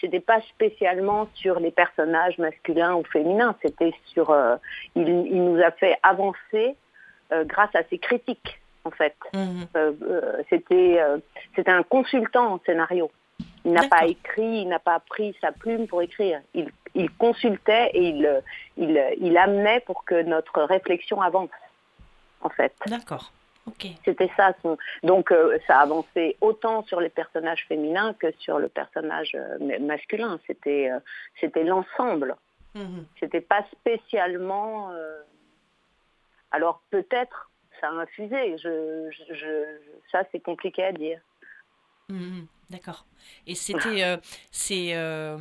C'était 0.00 0.20
pas 0.20 0.40
spécialement 0.42 1.28
sur 1.34 1.58
les 1.58 1.72
personnages 1.72 2.38
masculins 2.38 2.94
ou 2.94 3.02
féminins, 3.04 3.56
c'était 3.62 3.92
sur. 4.06 4.30
Euh, 4.30 4.56
il, 4.94 5.04
nous 5.04 5.60
a 5.60 5.72
fait 5.72 5.98
avancer 6.04 6.76
euh, 7.32 7.44
grâce 7.44 7.74
à 7.74 7.82
ses 7.90 7.98
critiques, 7.98 8.60
en 8.84 8.90
fait. 8.90 9.16
Mhm. 9.34 9.66
Euh, 9.76 10.42
c'était 10.50 11.00
c'était 11.56 11.72
un 11.72 11.82
consultant 11.82 12.54
en 12.54 12.60
scénario. 12.64 13.10
Il 13.64 13.72
n'a 13.72 13.88
pas 13.88 14.06
écrit, 14.06 14.62
il 14.62 14.68
n'a 14.68 14.78
pas 14.78 15.00
pris 15.00 15.36
sa 15.40 15.52
plume 15.52 15.86
pour 15.86 16.02
écrire. 16.02 16.40
Il, 16.54 16.70
consultait 17.18 17.90
et 17.94 18.08
il, 18.08 18.42
il, 18.76 19.36
amenait 19.36 19.80
pour 19.80 20.04
que 20.04 20.22
notre 20.22 20.62
réflexion 20.62 21.20
avance, 21.20 21.50
en 22.40 22.48
fait. 22.48 22.72
D'accord. 22.86 23.32
C'était 24.04 24.30
ça. 24.36 24.54
Son... 24.62 24.78
Donc, 25.02 25.30
euh, 25.30 25.58
ça 25.66 25.80
avançait 25.80 26.36
autant 26.40 26.82
sur 26.84 27.00
les 27.00 27.10
personnages 27.10 27.66
féminins 27.68 28.14
que 28.14 28.32
sur 28.38 28.58
le 28.58 28.68
personnage 28.68 29.32
euh, 29.34 29.78
masculin. 29.80 30.40
C'était 30.46 30.90
euh, 30.90 30.98
c'était 31.38 31.64
l'ensemble. 31.64 32.36
Mhm. 32.74 33.04
C'était 33.20 33.42
pas 33.42 33.64
spécialement. 33.72 34.90
Alors, 36.50 36.80
peut-être 36.90 37.50
ça 37.80 37.88
a 37.88 37.92
infusé. 37.92 38.56
Je, 38.58 39.10
je, 39.30 39.78
ça, 40.10 40.22
c'est 40.32 40.40
compliqué 40.40 40.84
à 40.84 40.92
dire. 40.92 41.20
Mhm. 42.08 42.46
D'accord. 42.70 43.06
Et 43.46 43.54
c'était, 43.54 44.02
euh, 44.04 44.16
c'est, 44.50 44.94
euh, 44.94 45.38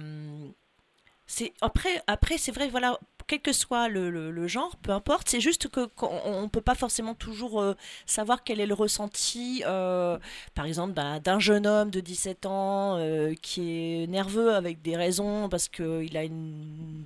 c'est 1.25 1.53
après, 1.61 2.01
après 2.07 2.37
c'est 2.37 2.53
vrai, 2.53 2.69
voilà, 2.69 2.99
quel 3.27 3.41
que 3.41 3.51
soit 3.51 3.89
le, 3.89 4.09
le, 4.09 4.47
genre, 4.47 4.77
peu 4.77 4.91
importe, 4.91 5.27
c'est 5.27 5.41
juste 5.41 5.67
que 5.67 5.89
on, 6.01 6.43
ne 6.43 6.47
peut 6.47 6.61
pas 6.61 6.75
forcément 6.75 7.15
toujours 7.15 7.61
euh, 7.61 7.73
savoir 8.05 8.45
quel 8.45 8.61
est 8.61 8.65
le 8.65 8.73
ressenti, 8.73 9.61
par 9.65 10.65
exemple, 10.65 10.93
bah, 10.93 11.19
d'un 11.19 11.39
jeune 11.39 11.67
homme 11.67 11.91
de 11.91 11.99
17 11.99 12.45
ans 12.45 12.97
qui 13.41 14.03
est 14.03 14.07
nerveux 14.07 14.53
avec 14.53 14.81
des 14.81 14.95
raisons 14.95 15.49
parce 15.49 15.67
qu'il 15.67 16.15
a 16.15 16.23
une 16.23 17.03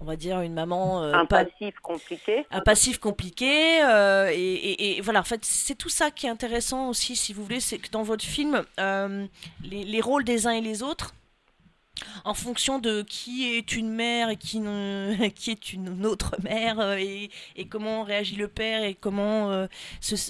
on 0.00 0.04
va 0.04 0.16
dire 0.16 0.40
une 0.40 0.54
maman 0.54 1.02
euh, 1.02 1.12
un 1.12 1.26
passif 1.26 1.74
compliqué. 1.82 2.46
un 2.50 2.60
passif 2.60 2.98
compliqué 2.98 3.82
euh, 3.82 4.30
et, 4.32 5.00
voilà 5.02 5.20
en 5.20 5.24
fait 5.24 5.44
c'est 5.44 5.74
tout 5.74 5.88
ça 5.88 6.10
qui 6.10 6.26
est 6.26 6.30
intéressant 6.30 6.88
aussi 6.88 7.16
si 7.16 7.32
vous 7.32 7.42
voulez 7.42 7.60
c'est 7.60 7.78
que 7.78 7.90
dans 7.90 8.02
votre 8.02 8.24
film 8.24 8.62
euh, 8.78 9.26
les, 9.62 10.00
rôles 10.00 10.24
des 10.24 10.46
uns 10.46 10.52
et 10.52 10.60
les 10.60 10.82
autres 10.82 11.14
en 12.24 12.34
fonction 12.34 12.78
de 12.78 13.02
qui 13.02 13.56
est 13.56 13.74
une 13.74 13.90
mère 13.90 14.30
et 14.30 14.36
qui, 14.36 14.60
qui 15.34 15.50
est 15.50 15.72
une 15.72 16.06
autre 16.06 16.36
mère 16.42 16.92
et, 16.92 17.30
comment 17.68 18.04
réagit 18.04 18.36
le 18.36 18.48
père 18.48 18.84
et 18.84 18.94
comment 18.94 19.66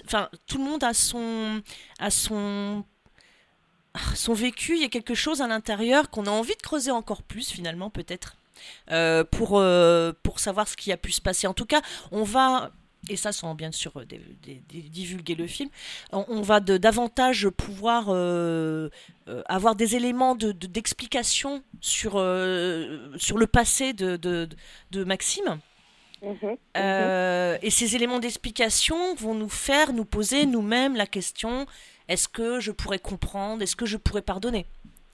enfin 0.05 0.29
tout 0.47 0.59
le 0.59 0.65
monde 0.65 0.85
a 0.85 0.95
son 0.95 1.63
a 1.99 2.11
son 2.11 2.85
son 4.15 4.33
vécu 4.33 4.77
il 4.77 4.83
y 4.83 4.85
a 4.85 4.89
quelque 4.89 5.15
chose 5.15 5.43
à 5.43 5.49
l'intérieur 5.49 6.09
qu'on 6.09 6.27
a 6.27 6.31
envie 6.31 6.55
de 6.55 6.63
creuser 6.63 6.91
encore 6.91 7.23
plus 7.23 7.51
finalement 7.51 7.91
peut-être 7.91 8.37
euh, 8.91 9.25
pour, 9.25 9.59
euh, 9.59 10.13
pour 10.23 10.41
savoir 10.41 10.69
ce 10.69 10.77
qui 10.77 10.93
a 10.93 10.97
pu 10.97 11.13
se 11.13 11.21
passer. 11.21 11.47
En 11.47 11.55
tout 11.55 11.67
cas, 11.67 11.83
on 12.13 12.23
va 12.23 12.71
et 13.11 13.17
ça 13.17 13.33
sans 13.33 13.55
bien 13.55 13.71
sûr 13.71 13.93
euh, 13.97 14.05
divulguer 14.69 15.37
le 15.37 15.47
film, 15.47 15.71
on, 16.13 16.43
va 16.43 16.59
de, 16.61 16.77
davantage 16.77 17.49
pouvoir 17.49 18.09
avoir 19.47 19.77
des 19.77 19.95
éléments 19.97 20.35
d'explication 20.35 21.59
de, 21.59 21.63
sur, 21.81 22.13
sur 23.17 23.39
le 23.39 23.47
passé 23.47 23.93
de, 23.93 24.17
de 24.17 25.05
Maxime. 25.05 25.61
Mhm, 26.21 26.35
mhm. 26.43 27.59
et 27.63 27.71
ces 27.71 27.95
éléments 27.95 28.19
d'explication 28.19 29.15
vont 29.15 29.35
nous 29.35 29.49
faire 29.49 29.93
nous 29.93 30.05
poser 30.05 30.47
nous-mêmes 30.47 30.97
la 30.97 31.07
question 31.07 31.67
est-ce 32.09 32.27
que 32.27 32.59
je 32.59 32.73
pourrais 32.73 32.99
comprendre 32.99 33.63
Est-ce 33.63 33.77
que 33.77 33.87
je 33.87 33.99
pourrais 33.99 34.23
pardonner? 34.23 34.67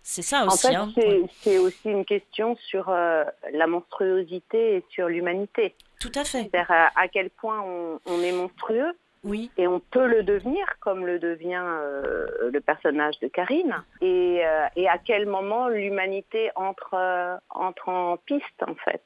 C'est 0.07 0.21
ça 0.21 0.45
aussi. 0.45 0.67
En 0.77 0.91
fait, 0.91 1.07
hein. 1.17 1.27
c'est 1.41 1.57
aussi 1.57 1.89
une 1.89 2.05
question 2.05 2.57
sur 2.57 2.91
euh, 2.91 3.25
la 3.55 3.67
monstruosité 3.67 4.77
et 4.77 4.85
sur 4.91 5.09
l'humanité. 5.09 5.75
Tout 5.99 6.13
à 6.15 6.25
fait. 6.25 6.43
C'est-à-dire 6.43 6.71
euh, 6.71 6.85
à, 6.95 7.09
quel 7.09 7.31
point 7.31 7.65
on, 8.05 8.21
est 8.21 8.33
monstrueux. 8.33 8.93
Oui. 9.25 9.51
Et 9.57 9.67
on 9.67 9.81
peut 9.81 10.07
le 10.07 10.23
devenir, 10.23 10.67
comme 10.81 11.07
le 11.07 11.19
devient 11.19 11.65
euh, 11.65 12.51
le 12.53 12.61
personnage 12.61 13.19
de 13.21 13.29
Karine. 13.29 13.83
Et, 14.03 14.43
et 14.77 14.89
à 14.89 14.99
quel 14.99 15.25
moment 15.25 15.69
l'humanité 15.69 16.51
entre, 16.55 17.41
entre 17.49 17.89
en 17.89 18.19
piste, 18.19 18.63
en 18.69 18.75
fait? 18.75 19.03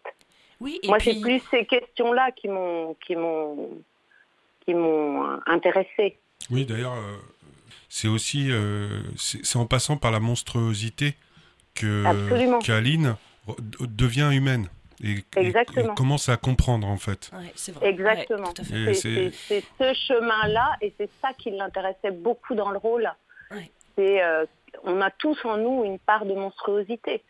Oui, 0.61 0.81
Moi, 0.85 0.99
c'est 0.99 1.21
plus 1.21 1.41
ces 1.53 1.65
questions-là 1.65 2.33
qui 2.33 2.49
m'ont 2.49 2.97
qui 3.07 3.15
m'ont 3.15 3.71
qui 4.65 4.75
m'ont 4.75 5.39
intéressée. 5.47 6.19
Oui, 6.51 6.67
d'ailleurs, 6.67 6.97
c'est 7.89 8.09
aussi 8.09 8.49
euh, 8.51 9.03
c'est 9.17 9.57
en 9.57 9.67
passant 9.67 9.97
par 9.97 10.11
la 10.11 10.21
monstruosité 10.21 11.15
que 11.75 12.05
qu'Aline 12.65 13.17
devient 13.81 14.31
humaine 14.33 14.69
et, 15.03 15.25
commence 15.97 16.29
à 16.29 16.37
comprendre 16.37 16.87
en 16.87 16.97
fait. 16.97 17.31
Exactement. 17.83 18.53
c'est 18.57 19.31
ce 19.79 19.95
chemin-là 19.95 20.77
et 20.81 20.93
c'est 20.99 21.11
ça 21.23 21.31
qui 21.39 21.51
l'intéressait 21.51 22.11
beaucoup 22.11 22.55
dans 22.55 22.71
le 22.71 22.79
rôle. 22.79 23.11
C'est 23.97 24.23
euh, 24.23 24.45
on 24.85 25.01
a 25.01 25.11
tous 25.11 25.39
en 25.45 25.57
nous 25.57 25.85
une 25.85 25.99
part 25.99 26.25
de 26.25 26.35
monstruosité 26.35 27.23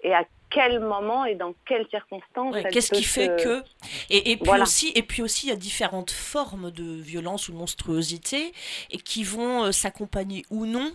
et 0.00 0.14
à 0.14 0.24
quel 0.56 0.80
moment 0.80 1.26
et 1.26 1.34
dans 1.34 1.54
quelles 1.66 1.86
circonstances. 1.88 2.56
Qu'est-ce 2.72 2.90
qui 2.90 3.04
fait 3.04 3.28
que 3.42 3.62
et, 4.08 4.32
et, 4.32 4.36
puis 4.38 4.50
aussi 4.62 4.90
et 4.94 5.02
puis 5.02 5.20
aussi 5.20 5.46
il 5.46 5.50
y 5.50 5.52
a 5.52 5.56
différentes 5.56 6.10
formes 6.10 6.70
de 6.70 6.82
violence 6.82 7.50
ou 7.50 7.52
de 7.52 7.58
monstruosité 7.58 8.54
et 8.90 8.96
qui 8.96 9.22
vont 9.22 9.64
euh, 9.64 9.72
s'accompagner 9.72 10.46
ou 10.50 10.64
non 10.64 10.90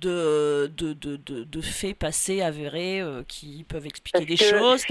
de, 0.00 0.70
de, 0.76 0.92
de, 0.92 1.16
de, 1.16 1.60
faits 1.60 1.98
passés 1.98 2.40
avérés 2.40 3.00
euh, 3.00 3.24
qui 3.26 3.64
peuvent 3.68 3.86
expliquer 3.86 4.24
des 4.24 4.36
choses. 4.36 4.84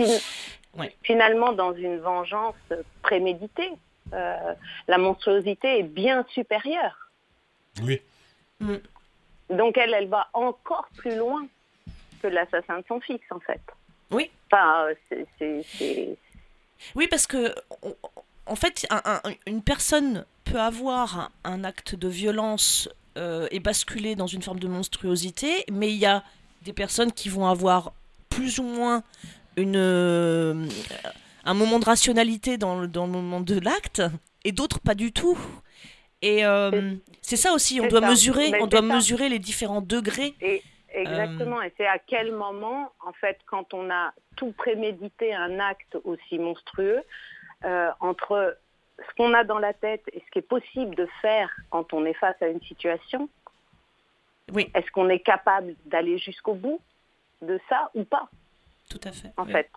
Finalement, 1.04 1.54
dans 1.54 1.74
une 1.74 2.00
vengeance 2.00 2.56
préméditée, 3.04 3.72
euh, 4.12 4.54
la 4.90 4.98
monstruosité 4.98 5.80
est 5.80 5.84
bien 5.84 6.26
supérieure. 6.30 7.10
Oui. 7.84 8.02
Mm. 8.60 8.76
Donc 9.52 9.78
elle, 9.78 9.94
elle 9.94 10.10
va 10.10 10.28
encore 10.34 10.90
plus 10.98 11.16
loin 11.16 11.48
que 12.22 12.28
l'assassin 12.28 12.80
de 12.80 12.86
son 12.88 13.00
fils, 13.00 13.22
en 13.30 13.40
fait. 13.40 13.62
Oui. 14.12 14.30
Enfin, 14.52 14.88
c'est... 15.40 16.18
Oui, 16.96 17.08
parce 17.08 17.28
que, 17.28 17.54
en 18.46 18.56
fait, 18.56 18.88
une 19.46 19.62
personne 19.62 20.26
peut 20.46 20.60
avoir 20.60 21.32
un, 21.44 21.64
acte 21.64 21.96
de 21.96 22.08
violence 22.08 22.90
euh, 23.18 23.48
et 23.52 23.60
basculer 23.60 24.16
dans 24.16 24.28
une 24.28 24.42
forme 24.42 24.60
de 24.60 24.68
monstruosité, 24.68 25.66
mais 25.72 25.92
il 25.92 25.98
y 25.98 26.06
a 26.06 26.24
des 26.64 26.74
personnes 26.74 27.12
qui 27.12 27.30
vont 27.30 27.48
avoir 27.48 27.94
plus 28.30 28.60
ou 28.60 28.64
moins 28.64 29.04
une, 29.58 29.76
euh, 29.76 30.68
un 31.44 31.54
moment 31.54 31.80
de 31.80 31.86
rationalité 31.86 32.58
dans, 32.58 32.80
le, 32.80 32.88
dans 32.88 33.06
le 33.06 33.12
moment 33.12 33.42
de 33.42 33.60
l'acte, 33.60 34.02
et 34.44 34.52
d'autres 34.52 34.80
pas 34.80 34.96
du 34.96 35.12
tout. 35.12 35.38
Et 36.22 36.46
euh, 36.46 36.94
c'est 37.22 37.36
ça 37.36 37.54
aussi, 37.54 37.80
on 37.82 37.88
doit 37.88 38.02
mesurer, 38.02 38.54
on 38.62 38.68
doit 38.68 38.82
mesurer 38.82 39.30
les 39.30 39.40
différents 39.40 39.82
degrés. 39.82 40.36
Exactement, 40.90 41.62
et 41.62 41.74
c'est 41.78 41.86
à 41.86 42.00
quel 42.00 42.32
moment, 42.32 42.92
en 43.06 43.14
fait, 43.14 43.38
quand 43.46 43.74
on 43.74 43.90
a 43.90 44.14
tout 44.36 44.52
prémédité 44.52 45.34
un 45.34 45.60
acte 45.60 45.98
aussi 46.04 46.40
monstrueux, 46.40 47.02
euh, 47.66 47.90
entre 48.00 48.58
ce 48.98 49.16
qu'on 49.16 49.34
a 49.34 49.44
dans 49.44 49.60
la 49.60 49.74
tête 49.74 50.04
et 50.14 50.24
ce 50.26 50.32
qui 50.32 50.40
est 50.40 50.48
possible 50.48 50.96
de 50.96 51.08
faire 51.22 51.50
quand 51.70 51.94
on 51.94 52.06
est 52.06 52.14
face 52.14 52.42
à 52.42 52.48
une 52.48 52.62
situation, 52.62 53.30
oui. 54.54 54.72
est-ce 54.74 54.90
qu'on 54.92 55.10
est 55.10 55.20
capable 55.20 55.76
d'aller 55.86 56.18
jusqu'au 56.18 56.54
bout 56.54 56.80
de 57.42 57.60
ça 57.68 57.92
ou 57.94 58.04
pas? 58.04 58.30
Tout 58.90 59.02
à 59.04 59.12
fait. 59.12 59.32
En 59.38 59.46
fait. 59.46 59.70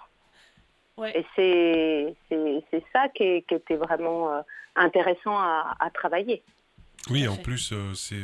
Et 1.14 1.25
c'est 1.35 2.85
ça 2.92 3.09
qui, 3.09 3.42
qui, 3.42 3.55
était 3.55 3.77
vraiment 3.77 4.33
euh, 4.33 4.42
intéressant 4.77 5.37
à, 5.38 5.75
à, 5.81 5.90
travailler. 5.90 6.42
Oui, 7.11 7.27
en 7.27 7.37
plus, 7.37 7.73
euh, 7.73 7.94
c'est 7.94 8.16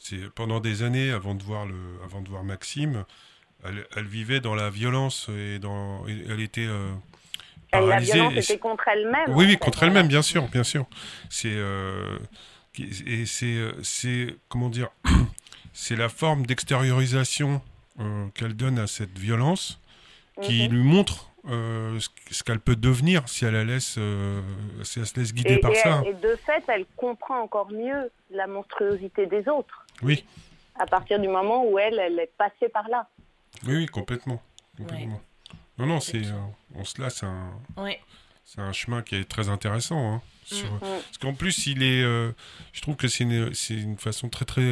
c'est 0.00 0.28
pendant 0.34 0.58
des 0.58 0.82
années, 0.82 1.10
avant 1.10 1.34
de 1.34 1.42
voir, 1.42 1.66
le, 1.66 1.76
avant 2.04 2.20
de 2.20 2.28
voir 2.28 2.42
Maxime, 2.42 3.04
elle, 3.64 3.86
elle 3.94 4.06
vivait 4.06 4.40
dans 4.40 4.54
la 4.54 4.70
violence 4.70 5.28
et 5.28 5.58
dans, 5.58 6.04
elle 6.08 6.40
était 6.40 6.66
euh, 6.66 6.90
paralysée. 7.70 8.14
La 8.14 8.28
violence 8.28 8.44
était 8.50 8.58
contre 8.58 8.88
elle-même. 8.88 9.28
Oui, 9.28 9.44
oui, 9.46 9.56
contre 9.56 9.84
elle-même, 9.84 10.08
bien 10.08 10.22
sûr, 10.22 10.48
bien 10.48 10.64
sûr. 10.64 10.86
C'est 11.28 11.56
et 12.78 13.26
c'est 13.26 14.36
comment 14.48 14.68
dire, 14.68 14.88
c'est 15.72 15.96
la 15.96 16.08
forme 16.08 16.46
d'extériorisation 16.46 17.60
qu'elle 18.34 18.54
donne 18.54 18.78
à 18.78 18.86
cette 18.86 19.18
violence 19.18 19.78
qui 20.40 20.68
mhm. 20.68 20.74
lui 20.74 20.82
montre 20.82 21.30
euh, 21.48 21.98
ce 22.30 22.42
qu'elle 22.42 22.60
peut 22.60 22.76
devenir 22.76 23.26
si 23.28 23.46
elle, 23.46 23.54
la 23.54 23.64
laisse, 23.64 23.96
euh, 23.98 24.40
si 24.82 24.98
elle 24.98 25.06
se 25.06 25.18
laisse 25.18 25.32
guider 25.32 25.58
par 25.58 25.74
ça. 25.74 26.02
Et 26.06 26.12
de 26.12 26.36
fait, 26.36 26.62
elle 26.68 26.84
comprend 26.96 27.40
encore 27.40 27.70
mieux 27.70 28.10
la 28.30 28.46
monstruosité 28.46 29.26
des 29.26 29.48
autres. 29.48 29.86
Oui. 30.02 30.24
À 30.78 30.86
partir 30.86 31.18
du 31.18 31.28
moment 31.28 31.64
où 31.64 31.78
elle, 31.78 31.98
elle 31.98 32.18
est 32.18 32.32
passée 32.38 32.68
par 32.68 32.88
là. 32.88 33.08
Oui, 33.66 33.76
oui, 33.76 33.86
complètement. 33.86 34.40
Non, 35.78 35.86
non, 35.86 36.00
c'est, 36.00 36.26
euh, 36.26 36.40
on 36.74 36.84
cela, 36.84 37.10
c'est 37.10 37.26
un, 37.26 37.52
c'est 38.44 38.60
un 38.60 38.72
chemin 38.72 39.02
qui 39.02 39.16
est 39.16 39.28
très 39.28 39.48
intéressant. 39.48 40.14
Hein, 40.14 40.22
mm. 40.52 40.56
Mm. 40.56 40.80
Parce 40.80 41.18
qu'en 41.18 41.34
plus, 41.34 41.66
il 41.66 41.82
est, 41.82 42.02
je 42.02 42.80
trouve 42.80 42.96
que 42.96 43.08
c'est 43.08 43.24
une, 43.24 43.52
c'est 43.54 43.74
une 43.74 43.96
façon 43.96 44.28
très, 44.28 44.44
très 44.44 44.62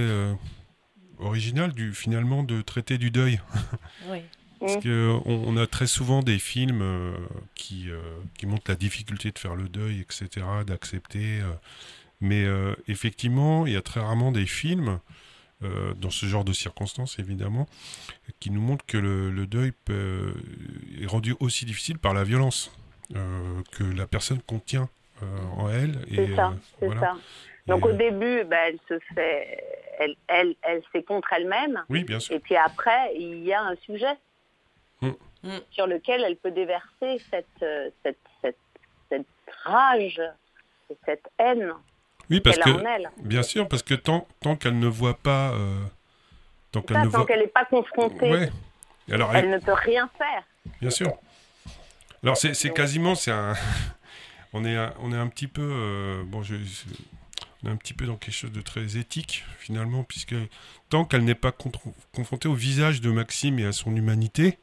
originale, 1.18 1.72
du, 1.72 1.94
finalement, 1.94 2.42
de 2.42 2.62
traiter 2.62 2.98
du 2.98 3.10
deuil. 3.10 3.40
Oui. 4.08 4.22
Parce 4.60 4.76
mm. 4.76 4.80
qu'on 4.82 5.22
on 5.26 5.56
a 5.56 5.66
très 5.66 5.86
souvent 5.86 6.22
des 6.22 6.38
films 6.38 6.82
euh, 6.82 7.12
qui, 7.54 7.90
euh, 7.90 8.00
qui 8.36 8.46
montrent 8.46 8.68
la 8.70 8.76
difficulté 8.76 9.30
de 9.30 9.38
faire 9.38 9.54
le 9.54 9.68
deuil, 9.68 10.00
etc., 10.00 10.46
d'accepter. 10.66 11.40
Euh. 11.40 11.52
Mais 12.20 12.44
effectivement, 12.88 13.66
il 13.66 13.72
y 13.72 13.76
a 13.76 13.82
très 13.82 14.00
rarement 14.00 14.32
des 14.32 14.46
films, 14.46 15.00
dans 15.60 16.10
ce 16.10 16.26
genre 16.26 16.44
de 16.44 16.52
circonstances 16.52 17.18
évidemment, 17.18 17.66
qui 18.40 18.50
nous 18.50 18.60
montrent 18.60 18.86
que 18.86 18.98
le, 18.98 19.46
deuil 19.46 19.72
peut, 19.84 20.34
est 21.00 21.06
rendu 21.06 21.34
aussi 21.40 21.64
difficile 21.64 21.98
par 21.98 22.14
la 22.14 22.24
violence 22.24 22.76
que 23.10 23.84
la 23.84 24.06
personne 24.06 24.40
contient 24.42 24.88
en 25.56 25.70
elle. 25.70 25.98
C'est 26.14 26.34
ça, 26.34 26.54
c'est 26.80 26.90
ça. 26.98 27.16
Donc 27.66 27.84
au 27.84 27.92
début, 27.92 28.44
ben, 28.44 28.58
elle 28.66 28.78
se 28.88 28.98
fait, 29.14 29.62
elle, 29.98 30.16
elle, 30.26 30.54
elle 30.62 30.82
c'est 30.92 31.04
contre 31.04 31.32
elle-même. 31.34 31.84
Oui, 31.88 32.02
bien 32.02 32.18
sûr. 32.18 32.34
Et 32.34 32.40
puis 32.40 32.56
après, 32.56 33.14
il 33.14 33.44
y 33.44 33.52
a 33.52 33.62
un 33.62 33.76
sujet. 33.76 34.16
Mm. 35.42 35.58
sur 35.70 35.86
lequel 35.86 36.24
elle 36.24 36.36
peut 36.36 36.50
déverser 36.50 37.22
cette, 37.30 37.46
euh, 37.62 37.90
cette, 38.02 38.18
cette, 38.42 38.58
cette 39.08 39.26
rage 39.62 40.20
et 40.90 40.96
cette 41.06 41.28
haine. 41.38 41.72
Oui, 42.30 42.40
parce 42.40 42.58
que, 42.58 42.70
en 42.70 42.84
elle. 42.84 43.10
bien 43.18 43.42
sûr, 43.42 43.68
parce 43.68 43.82
que 43.82 43.94
tant, 43.94 44.26
tant 44.40 44.56
qu'elle 44.56 44.78
ne 44.78 44.86
voit 44.86 45.18
pas. 45.18 45.50
Euh, 45.52 45.82
tant 46.72 46.82
qu'elle 46.82 46.98
n'est 46.98 47.06
voit... 47.06 47.26
pas 47.26 47.64
confrontée, 47.64 48.50
Alors, 49.10 49.34
elle, 49.34 49.50
ne 49.50 49.58
peut 49.58 49.72
rien 49.72 50.08
faire. 50.18 50.42
Bien 50.80 50.90
sûr. 50.90 51.12
Alors, 52.22 52.36
c'est 52.36 52.72
quasiment. 52.74 53.14
c'est 53.14 53.30
un... 53.30 53.54
on, 54.52 54.64
est 54.64 54.76
un, 54.76 54.92
on 55.00 55.12
est 55.12 55.16
un 55.16 55.28
petit 55.28 55.46
peu. 55.46 55.62
Euh, 55.62 56.22
bon, 56.24 56.42
je, 56.42 56.56
on 57.62 57.68
est 57.68 57.72
un 57.72 57.76
petit 57.76 57.94
peu 57.94 58.06
dans 58.06 58.16
quelque 58.16 58.34
chose 58.34 58.52
de 58.52 58.60
très 58.60 58.98
éthique, 58.98 59.44
finalement, 59.58 60.04
puisque 60.04 60.36
tant 60.90 61.04
qu'elle 61.04 61.24
n'est 61.24 61.34
pas 61.34 61.52
confrontée 61.52 62.48
au 62.48 62.54
visage 62.54 63.00
de 63.00 63.10
Maxime 63.10 63.58
et 63.58 63.64
à 63.64 63.72
son 63.72 63.96
humanité, 63.96 64.58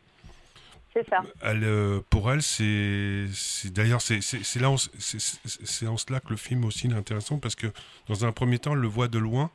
c'est 0.95 1.07
ça. 1.09 1.21
Elle, 1.41 1.63
euh, 1.63 1.99
pour 2.09 2.31
elle, 2.31 2.41
c'est 2.41 3.27
d'ailleurs 3.65 4.01
c'est 4.01 4.19
là 4.59 4.73
c'est 4.99 5.87
en 5.87 5.97
cela 5.97 6.19
que 6.21 6.29
le 6.29 6.37
film 6.37 6.63
aussi 6.63 6.87
est 6.87 6.93
intéressant 6.93 7.37
parce 7.37 7.55
que 7.55 7.67
dans 8.07 8.25
un 8.25 8.31
premier 8.31 8.59
temps, 8.59 8.73
elle 8.73 8.79
le 8.79 8.87
voit 8.87 9.09
de 9.09 9.19
loin 9.19 9.51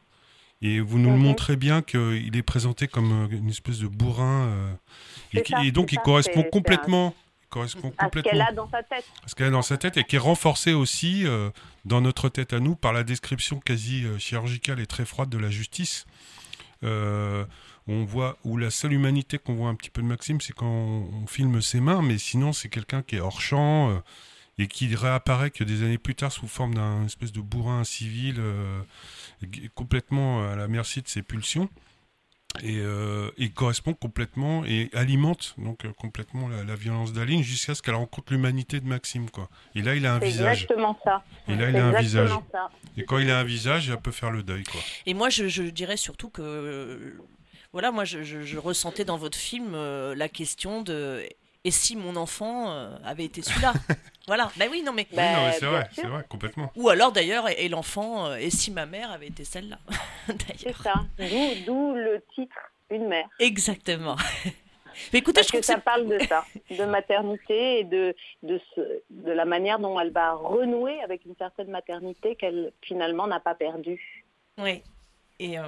et 0.60 0.80
vous 0.80 0.98
nous 0.98 1.10
mhm. 1.10 1.22
montrez 1.22 1.56
bien 1.56 1.80
qu'il 1.80 2.36
est 2.36 2.42
présenté 2.42 2.88
comme 2.88 3.28
une 3.32 3.48
espèce 3.48 3.78
de 3.78 3.86
bourrin 3.86 4.48
euh, 4.48 4.72
et, 5.32 5.72
donc 5.72 5.92
il 5.92 5.98
correspond 6.00 6.42
complètement. 6.42 7.14
correspond 7.48 7.94
à 7.96 8.04
complètement 8.04 8.30
ce 8.30 8.36
qu'elle 8.36 8.42
a 8.42 8.52
dans 8.52 8.68
sa 8.68 8.82
tête. 8.82 9.04
ce 9.24 9.34
qu'elle 9.34 9.46
a 9.46 9.50
dans 9.50 9.62
sa 9.62 9.78
tête 9.78 9.96
et 9.96 10.04
qui 10.04 10.16
est 10.16 10.18
renforcé 10.20 10.74
aussi 10.74 11.26
euh, 11.26 11.48
dans 11.86 12.02
notre 12.02 12.28
tête 12.28 12.52
à 12.52 12.60
nous 12.60 12.76
par 12.76 12.92
la 12.92 13.02
description 13.02 13.60
quasi 13.60 14.04
chirurgicale 14.18 14.80
et 14.80 14.86
très 14.86 15.06
froide 15.06 15.30
de 15.30 15.38
la 15.38 15.48
justice 15.48 16.04
on 17.86 18.04
voit 18.04 18.38
où 18.44 18.56
la 18.56 18.70
seule 18.70 18.92
humanité 18.92 19.38
qu'on 19.38 19.54
voit 19.54 19.68
un 19.68 19.74
petit 19.74 19.90
peu 19.90 20.02
de 20.02 20.06
Maxime, 20.06 20.40
c'est 20.40 20.52
quand 20.52 20.66
on, 20.66 21.26
filme 21.26 21.60
ses 21.60 21.80
mains, 21.80 22.02
mais 22.02 22.18
sinon 22.18 22.52
c'est 22.52 22.68
quelqu'un 22.68 23.02
qui 23.02 23.16
est 23.16 23.20
hors 23.20 23.40
champ 23.40 23.90
euh, 23.90 23.98
et 24.58 24.66
qui 24.66 24.94
réapparaît 24.94 25.50
que 25.50 25.64
des 25.64 25.82
années 25.82 25.98
plus 25.98 26.14
tard 26.14 26.32
sous 26.32 26.48
forme 26.48 26.74
d'un 26.74 27.04
espèce 27.04 27.32
de 27.32 27.40
bourrin 27.40 27.84
civil 27.84 28.36
euh, 28.38 28.82
complètement 29.74 30.48
à 30.48 30.56
la 30.56 30.68
merci 30.68 31.02
de 31.02 31.08
ses 31.08 31.22
pulsions. 31.22 31.68
Et 32.62 32.78
euh, 32.80 33.30
il 33.38 33.52
correspond 33.52 33.94
complètement 33.94 34.64
et 34.64 34.90
alimente 34.92 35.54
donc 35.56 35.86
complètement 35.92 36.48
la, 36.48 36.74
violence 36.74 37.12
d'Aline 37.12 37.44
jusqu'à 37.44 37.76
ce 37.76 37.80
qu'elle 37.80 37.94
rencontre 37.94 38.32
l'humanité 38.32 38.80
de 38.80 38.86
Maxime 38.86 39.30
quoi. 39.30 39.48
Et 39.76 39.82
là 39.82 39.94
il 39.94 40.04
a 40.04 40.14
un 40.14 40.18
visage. 40.18 40.62
Exactement 40.62 40.98
ça. 41.04 41.22
Et 41.46 41.54
là 41.54 41.70
il 41.70 41.76
a 41.76 41.86
un 41.86 42.00
visage. 42.00 42.30
Et 42.96 43.04
quand 43.04 43.18
il 43.18 43.30
a 43.30 43.38
un 43.38 43.44
visage, 43.44 43.86
il 43.86 43.96
peut 43.98 44.10
faire 44.10 44.32
le 44.32 44.42
deuil 44.42 44.64
quoi. 44.64 44.80
Et 45.06 45.14
moi 45.14 45.30
je, 45.30 45.46
je 45.46 45.62
dirais 45.62 45.96
surtout 45.96 46.28
que 46.28 47.14
voilà, 47.72 47.92
moi 47.92 48.04
je, 48.04 48.58
ressentais 48.58 49.04
dans 49.04 49.16
votre 49.16 49.38
film 49.38 49.74
euh, 49.74 50.14
la 50.14 50.28
question 50.28 50.82
de 50.82 51.24
et 51.64 51.70
si 51.70 51.94
mon 51.94 52.16
enfant 52.16 52.70
euh, 52.70 52.96
avait 53.04 53.24
été 53.24 53.42
celui-là? 53.42 53.72
Voilà, 54.26 54.52
ben 54.56 54.68
oui, 54.70 54.82
non 54.84 54.92
mais. 54.92 55.08
Bah, 55.12 55.50
c'est 55.50 55.64
vrai, 55.64 55.88
c'est 55.92 56.06
vrai, 56.06 56.24
complètement. 56.28 56.70
Ou 56.76 56.88
alors 56.88 57.10
d'ailleurs, 57.10 57.48
et, 57.48 57.68
l'enfant, 57.68 58.26
euh, 58.26 58.36
et 58.36 58.50
si 58.50 58.70
ma 58.70 58.86
mère 58.86 59.10
avait 59.10 59.26
été 59.26 59.42
celle-là 59.42 59.78
C'est 60.56 60.76
ça, 60.76 60.92
d'où 61.66 61.94
le 61.94 62.22
titre 62.34 62.54
Une 62.90 63.08
mère. 63.08 63.26
Exactement. 63.40 64.14
Mais 65.12 65.18
écoutez, 65.18 65.40
Parce 65.40 65.48
je 65.48 65.56
que 65.56 65.62
ça 65.62 65.78
parle 65.78 66.06
de 66.06 66.18
ça, 66.26 66.44
de 66.70 66.84
maternité 66.84 67.80
et 67.80 67.84
de, 67.84 68.14
de, 68.44 68.60
ce, 68.74 68.80
de 69.10 69.32
la 69.32 69.46
manière 69.46 69.80
dont 69.80 69.98
elle 69.98 70.12
va 70.12 70.34
renouer 70.34 71.02
avec 71.02 71.24
une 71.24 71.34
certaine 71.36 71.70
maternité 71.70 72.36
qu'elle 72.36 72.72
finalement 72.82 73.26
n'a 73.26 73.40
pas 73.40 73.54
perdue. 73.54 74.24
Oui, 74.58 74.82
et, 75.40 75.58
euh, 75.58 75.62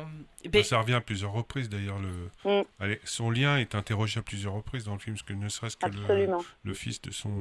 ben 0.50 0.62
ça 0.62 0.78
revient 0.78 0.94
à 0.94 1.00
plusieurs 1.00 1.32
reprises 1.32 1.70
d'ailleurs. 1.70 1.98
Le... 1.98 2.60
Mm. 2.62 2.96
son 3.04 3.30
lien 3.30 3.56
est 3.56 3.74
interrogé 3.74 4.20
à 4.20 4.22
plusieurs 4.22 4.52
reprises 4.52 4.84
dans 4.84 4.92
le 4.92 4.98
film, 4.98 5.16
parce 5.16 5.22
que 5.22 5.32
ne 5.32 5.48
serait-ce 5.48 5.78
que 5.78 5.86
le, 6.64 6.74
fils 6.74 7.00
de 7.00 7.10
son 7.10 7.32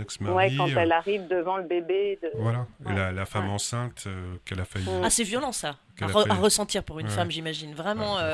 ex-mari. 0.00 0.34
Ouais, 0.34 0.56
quand 0.56 0.68
elle 0.68 0.92
arrive 0.92 1.28
devant 1.28 1.58
le 1.58 1.64
bébé. 1.64 2.18
De... 2.22 2.30
Voilà, 2.38 2.66
et 2.88 2.94
la, 2.94 3.26
femme 3.26 3.50
enceinte 3.50 4.04
euh, 4.06 4.36
qu'elle 4.46 4.60
a 4.60 4.64
failli. 4.64 4.86
Mm. 4.86 5.04
Ah, 5.04 5.10
c'est 5.10 5.24
violent 5.24 5.52
ça 5.52 5.76
à, 6.02 6.34
ressentir 6.34 6.82
pour 6.82 7.00
une 7.00 7.08
femme, 7.08 7.30
j'imagine. 7.30 7.74
Vraiment. 7.74 8.18
Euh, 8.18 8.30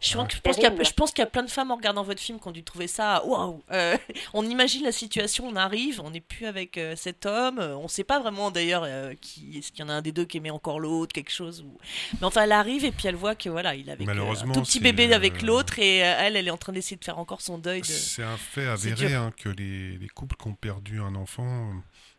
je, 0.00 0.14
pense, 0.14 0.30
je 0.34 0.92
pense 0.92 1.10
qu'il 1.12 1.22
y, 1.22 1.26
a 1.26 1.30
plein 1.30 1.42
de 1.42 1.50
femmes 1.50 1.70
en 1.70 1.76
regardant 1.76 2.02
votre 2.02 2.20
film 2.20 2.40
qui 2.40 2.48
ont 2.48 2.52
dû 2.52 2.62
trouver 2.62 2.86
ça 2.86 3.24
waouh. 3.24 3.62
Euh, 3.72 3.96
on 4.34 4.44
imagine 4.44 4.84
la 4.84 4.92
situation, 4.92 5.46
on 5.46 5.56
arrive, 5.56 6.00
on 6.00 6.10
n'est 6.10 6.20
plus 6.20 6.46
avec 6.46 6.78
euh, 6.78 6.94
cet 6.96 7.26
homme, 7.26 7.58
on 7.58 7.84
ne 7.84 7.88
sait 7.88 8.04
pas 8.04 8.20
vraiment 8.20 8.50
d'ailleurs 8.50 8.86
qui 9.20 9.58
est-ce 9.58 9.72
qu'il 9.72 9.84
y 9.84 9.88
en 9.88 9.88
a 9.88 9.94
un 9.94 10.02
des 10.02 10.12
deux 10.12 10.24
qui 10.24 10.38
aimait 10.38 10.50
encore 10.50 10.80
l'autre, 10.80 11.12
quelque 11.12 11.32
chose. 11.32 11.62
Ou... 11.62 11.78
Mais 12.20 12.26
enfin, 12.26 12.42
elle 12.42 12.52
arrive 12.52 12.84
et 12.84 12.92
puis 12.92 13.08
elle 13.08 13.16
voit 13.16 13.34
que 13.34 13.48
voilà, 13.48 13.74
il 13.74 13.90
avait 13.90 14.08
un 14.08 14.52
tout 14.52 14.62
petit 14.62 14.80
bébé 14.80 15.12
avec 15.12 15.42
l'autre 15.42 15.78
et 15.78 15.98
elle, 15.98 16.36
elle 16.36 16.48
est 16.48 16.50
en 16.52 16.56
train 16.56 16.72
d'essayer 16.72 16.96
de 16.96 17.04
faire 17.04 17.18
encore 17.18 17.40
son 17.40 17.58
deuil. 17.58 17.80
De... 17.80 17.86
C'est 17.86 18.22
un 18.22 18.36
fait 18.36 18.66
avéré 18.66 19.14
hein, 19.14 19.32
que 19.36 19.48
les, 19.48 19.98
les, 19.98 20.08
couples 20.08 20.36
qui 20.36 20.48
ont 20.48 20.54
perdu 20.54 21.00
un 21.00 21.14
enfant, 21.14 21.72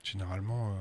généralement 0.03 0.75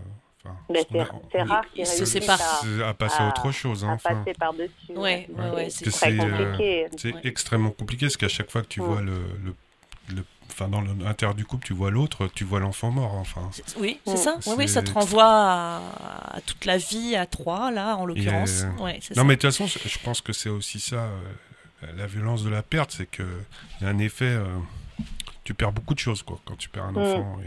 c'est 1.33 1.43
rare 1.43 1.65
qu'ils 1.73 1.85
réussissent 1.85 2.29
à, 2.29 2.89
à, 2.89 2.95
passer 2.95 3.23
à 3.23 3.29
autre 3.29 3.51
chose. 3.51 3.85
Hein, 3.85 3.99
à 4.05 4.15
passer 4.15 4.33
par-dessus. 4.39 4.93
Ouais, 4.95 5.29
ouais, 5.55 5.71
c'est 5.71 5.91
très 5.91 6.13
euh, 6.13 6.19
compliqué. 6.19 6.87
c'est 6.97 7.15
extrêmement 7.25 7.71
compliqué 7.71 8.07
parce 8.07 8.17
qu'à 8.17 8.29
chaque 8.29 8.51
fois 8.51 8.63
que 8.63 8.69
tu 8.69 8.81
vois 8.81 9.01
le, 9.01 9.19
le, 9.45 10.25
enfin 10.51 10.69
dans 10.69 10.81
l'intérieur 10.81 11.35
du 11.35 11.45
couple, 11.45 11.67
tu 11.67 11.75
vois 11.75 11.91
l'autre, 11.91 12.29
tu 12.35 12.45
vois 12.45 12.61
l'enfant 12.61 12.91
mort. 12.91 13.15
Enfin. 13.15 13.51
Oui, 13.79 14.01
c'est 14.07 14.17
ça. 14.17 14.39
Oui, 14.47 14.55
oui, 14.59 14.69
ça 14.69 14.83
te 14.83 14.93
renvoie 14.93 15.25
à, 15.25 16.41
toute 16.45 16.65
la 16.65 16.79
vie 16.79 17.17
à 17.17 17.27
trois 17.27 17.71
là, 17.71 17.97
en 17.97 18.07
l'occurrence. 18.07 18.65
Ouais, 18.79 19.01
non, 19.17 19.25
mais 19.25 19.37
de 19.37 19.41
toute 19.41 19.53
façon, 19.53 19.67
je 19.67 19.99
pense 19.99 20.21
que 20.21 20.33
c'est 20.33 20.49
aussi 20.49 20.81
ça, 20.81 20.97
euh, 20.97 21.87
la 21.97 22.07
violence 22.07 22.43
de 22.43 22.51
la 22.51 22.63
perte, 22.63 22.93
c'est 22.93 23.07
que 23.07 23.25
il 23.81 23.85
y 23.85 23.87
a 23.87 23.91
un 23.91 23.99
effet. 23.99 24.25
Euh, 24.25 24.45
tu 25.45 25.55
perds 25.55 25.73
beaucoup 25.73 25.95
de 25.95 26.01
choses 26.01 26.25
quoi 26.25 26.41
quand 26.45 26.57
tu 26.57 26.69
perds 26.69 26.87
un 26.87 26.93
mm. 26.93 26.99
enfant. 26.99 27.39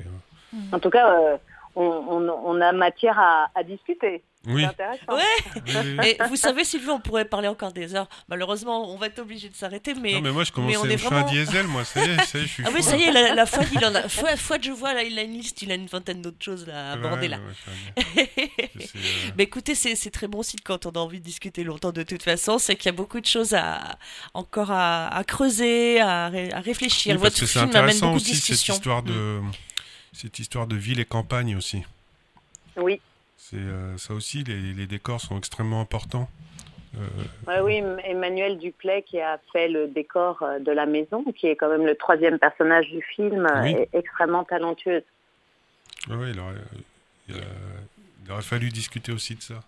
En 0.72 0.80
tout 0.80 0.90
cas 0.90 1.38
on, 1.76 1.84
on- 1.84 2.42
on 2.46 2.62
a 2.62 2.72
matière 2.72 3.18
à, 3.20 3.48
à 3.56 3.64
discuter. 3.64 4.24
Oui. 4.48 4.62
C'est 4.62 4.68
intéressant. 4.68 5.18
Ouais. 5.18 6.08
Et 6.12 6.18
vous 6.30 6.38
savez, 6.38 6.64
Sylvie, 6.64 6.90
on 6.90 7.02
pourrait 7.02 7.26
parler 7.26 7.50
encore 7.50 7.74
des 7.74 7.94
heures. 7.94 8.08
Malheureusement, 8.30 8.90
on 8.90 8.96
va 8.98 9.08
être 9.08 9.20
obligé 9.20 9.50
de 9.50 9.56
s'arrêter, 9.56 9.94
mais. 9.96 10.14
Non, 10.14 10.22
mais 10.22 10.32
moi, 10.32 10.46
je 10.46 10.54
commence 10.54 10.78
on 10.78 10.84
à 10.86 10.88
est 10.88 10.92
je 10.94 10.98
suis 10.98 11.08
un 11.08 11.10
vraiment- 11.10 11.30
diesel, 11.30 11.68
moi. 11.68 11.84
Ça 11.84 12.06
y 12.06 12.10
est, 12.10 12.24
ça 12.24 12.38
y 12.38 12.42
est, 12.44 12.46
je 12.46 12.52
suis 12.54 12.64
Ah 12.66 12.70
oui, 12.74 12.82
ça 12.82 12.96
y 12.96 13.04
est, 13.04 13.12
la, 13.12 13.36
la 13.36 13.46
fois, 13.46 13.64
il 13.74 13.84
en 13.86 13.94
a. 13.94 14.08
Fois, 14.08 14.38
fois 14.38 14.58
que 14.58 14.64
je 14.64 14.72
vois, 14.72 14.94
là, 14.94 15.04
il 15.04 15.20
a 15.20 15.24
une 15.24 15.34
liste, 15.34 15.62
il 15.62 15.70
a 15.74 15.76
une 15.76 15.88
vingtaine 15.88 16.22
d'autres 16.22 16.42
choses 16.42 16.66
là, 16.66 16.94
à 16.94 16.96
Ouais, 16.98 17.06
aborder 17.06 17.28
là. 17.28 17.38
ouais, 17.98 18.30
euh, 18.40 18.80
Mais 19.38 19.44
écoutez, 19.44 19.76
c'est 19.76 20.10
très 20.12 20.28
bon 20.30 20.42
signe 20.42 20.60
quand 20.64 20.86
on 20.86 20.92
a 20.92 21.00
envie 21.00 21.20
de 21.20 21.26
discuter 21.26 21.66
longtemps 21.66 21.92
de 21.92 22.04
toute 22.04 22.24
façon, 22.24 22.60
c'est 22.60 22.78
qu'il 22.78 22.86
y 22.86 22.90
a 22.90 22.94
beaucoup 22.94 23.20
de 23.20 23.26
choses 23.26 23.54
à, 23.54 23.98
encore 24.34 24.72
à, 24.72 25.08
à 25.14 25.24
creuser, 25.26 26.00
à, 26.00 26.30
ré- 26.30 26.54
à 26.54 26.62
réfléchir. 26.62 27.16
Oui, 27.16 27.22
parce 27.22 27.34
Votre 27.34 27.42
que 27.42 27.46
c'est 27.46 27.60
film 27.60 27.70
amène 27.72 27.78
intéressant 27.90 28.08
beaucoup 28.08 28.20
de 28.20 28.24
aussi 28.24 28.36
cette 28.36 28.46
discussions. 28.52 28.74
histoire 28.76 29.04
Mm. 29.04 29.08
de 29.08 29.40
cette 30.14 30.40
histoire 30.40 30.68
de 30.68 30.76
ville 30.76 31.00
et 31.00 31.06
campagne 31.06 31.56
aussi. 31.56 31.84
Oui, 32.76 33.02
C'est 33.38 33.58
euh, 33.58 33.98
ça 33.98 34.14
aussi, 34.14 34.44
les, 34.44 34.74
les 34.74 34.86
décors 34.88 35.20
sont 35.22 35.38
extrêmement 35.38 35.82
importants. 35.82 36.30
Euh, 36.98 37.08
Ouais, 37.48 37.60
oui, 37.62 37.84
Emmanuel 38.04 38.58
Duplay 38.58 39.04
qui 39.04 39.20
a 39.20 39.40
fait 39.54 39.68
le 39.68 39.88
décor 39.88 40.42
euh, 40.42 40.60
de 40.60 40.72
la 40.72 40.86
maison, 40.86 41.24
qui 41.36 41.48
est 41.48 41.56
quand 41.56 41.70
même 41.70 41.86
le 41.86 41.96
troisième 41.96 42.40
personnage 42.40 42.88
du 42.90 43.02
film, 43.16 43.48
Oui. 43.64 43.72
est 43.74 43.90
extrêmement 43.94 44.44
talentueuse. 44.44 45.04
il, 46.08 46.16
il 47.28 47.36
a- 47.36 47.42
il 48.26 48.32
aurait 48.32 48.42
fallu 48.42 48.70
discuter 48.70 49.12
aussi 49.12 49.36
de 49.36 49.42
ça. 49.42 49.60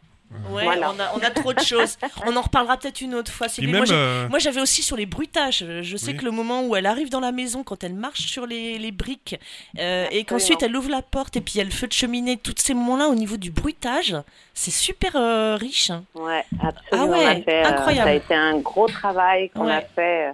Ouais, 0.50 0.64
Voilà. 0.64 0.92
on, 0.92 1.00
a, 1.00 1.12
on 1.16 1.20
a 1.20 1.30
trop 1.30 1.54
de 1.54 1.60
choses. 1.60 1.98
On 2.26 2.36
en 2.36 2.42
reparlera 2.42 2.78
peut-être 2.78 3.02
une 3.02 3.16
autre 3.16 3.32
fois. 3.32 3.48
Moi, 3.62 3.84
euh, 3.92 4.30
Moi, 4.30 4.40
j'avais 4.40 4.62
aussi 4.62 4.82
sur 4.82 4.96
les 4.96 5.06
bruitages. 5.06 5.66
Je 5.82 5.98
sais 5.98 6.12
Oui. 6.12 6.18
que 6.18 6.26
le 6.26 6.32
moment 6.32 6.64
où 6.64 6.76
elle 6.76 6.86
arrive 6.86 7.10
dans 7.10 7.20
la 7.20 7.32
maison, 7.32 7.64
quand 7.64 7.84
elle 7.84 7.94
marche 7.94 8.22
sur 8.22 8.46
les, 8.46 8.78
les 8.78 8.92
briques, 8.92 9.40
euh, 9.80 10.08
et 10.12 10.24
qu'ensuite 10.24 10.64
elle 10.64 10.76
ouvre 10.76 10.90
la 10.90 11.02
porte 11.02 11.36
et 11.36 11.42
puis 11.42 11.56
il 11.56 11.58
y 11.58 11.62
a 11.62 11.66
le 11.66 11.72
feu 11.72 11.88
de 11.88 11.94
cheminée, 11.94 12.38
tous 12.38 12.56
ces 12.58 12.74
moments-là 12.74 13.08
au 13.10 13.16
niveau 13.16 13.36
du 13.38 13.52
bruitage, 13.52 14.16
c'est 14.54 14.72
super 14.72 15.16
euh, 15.16 15.56
riche. 15.56 15.90
hein. 15.90 16.04
Ouais, 16.16 16.44
absolument. 16.62 17.14
Ah 17.14 17.18
ouais, 17.34 17.42
fait, 17.44 17.64
euh, 17.64 17.68
incroyable. 17.70 18.08
ça 18.08 18.12
a 18.12 18.14
été 18.14 18.34
un 18.34 18.58
gros 18.60 18.88
travail 18.88 19.50
qu'on 19.50 19.68
a 19.68 19.82
fait. 19.82 20.34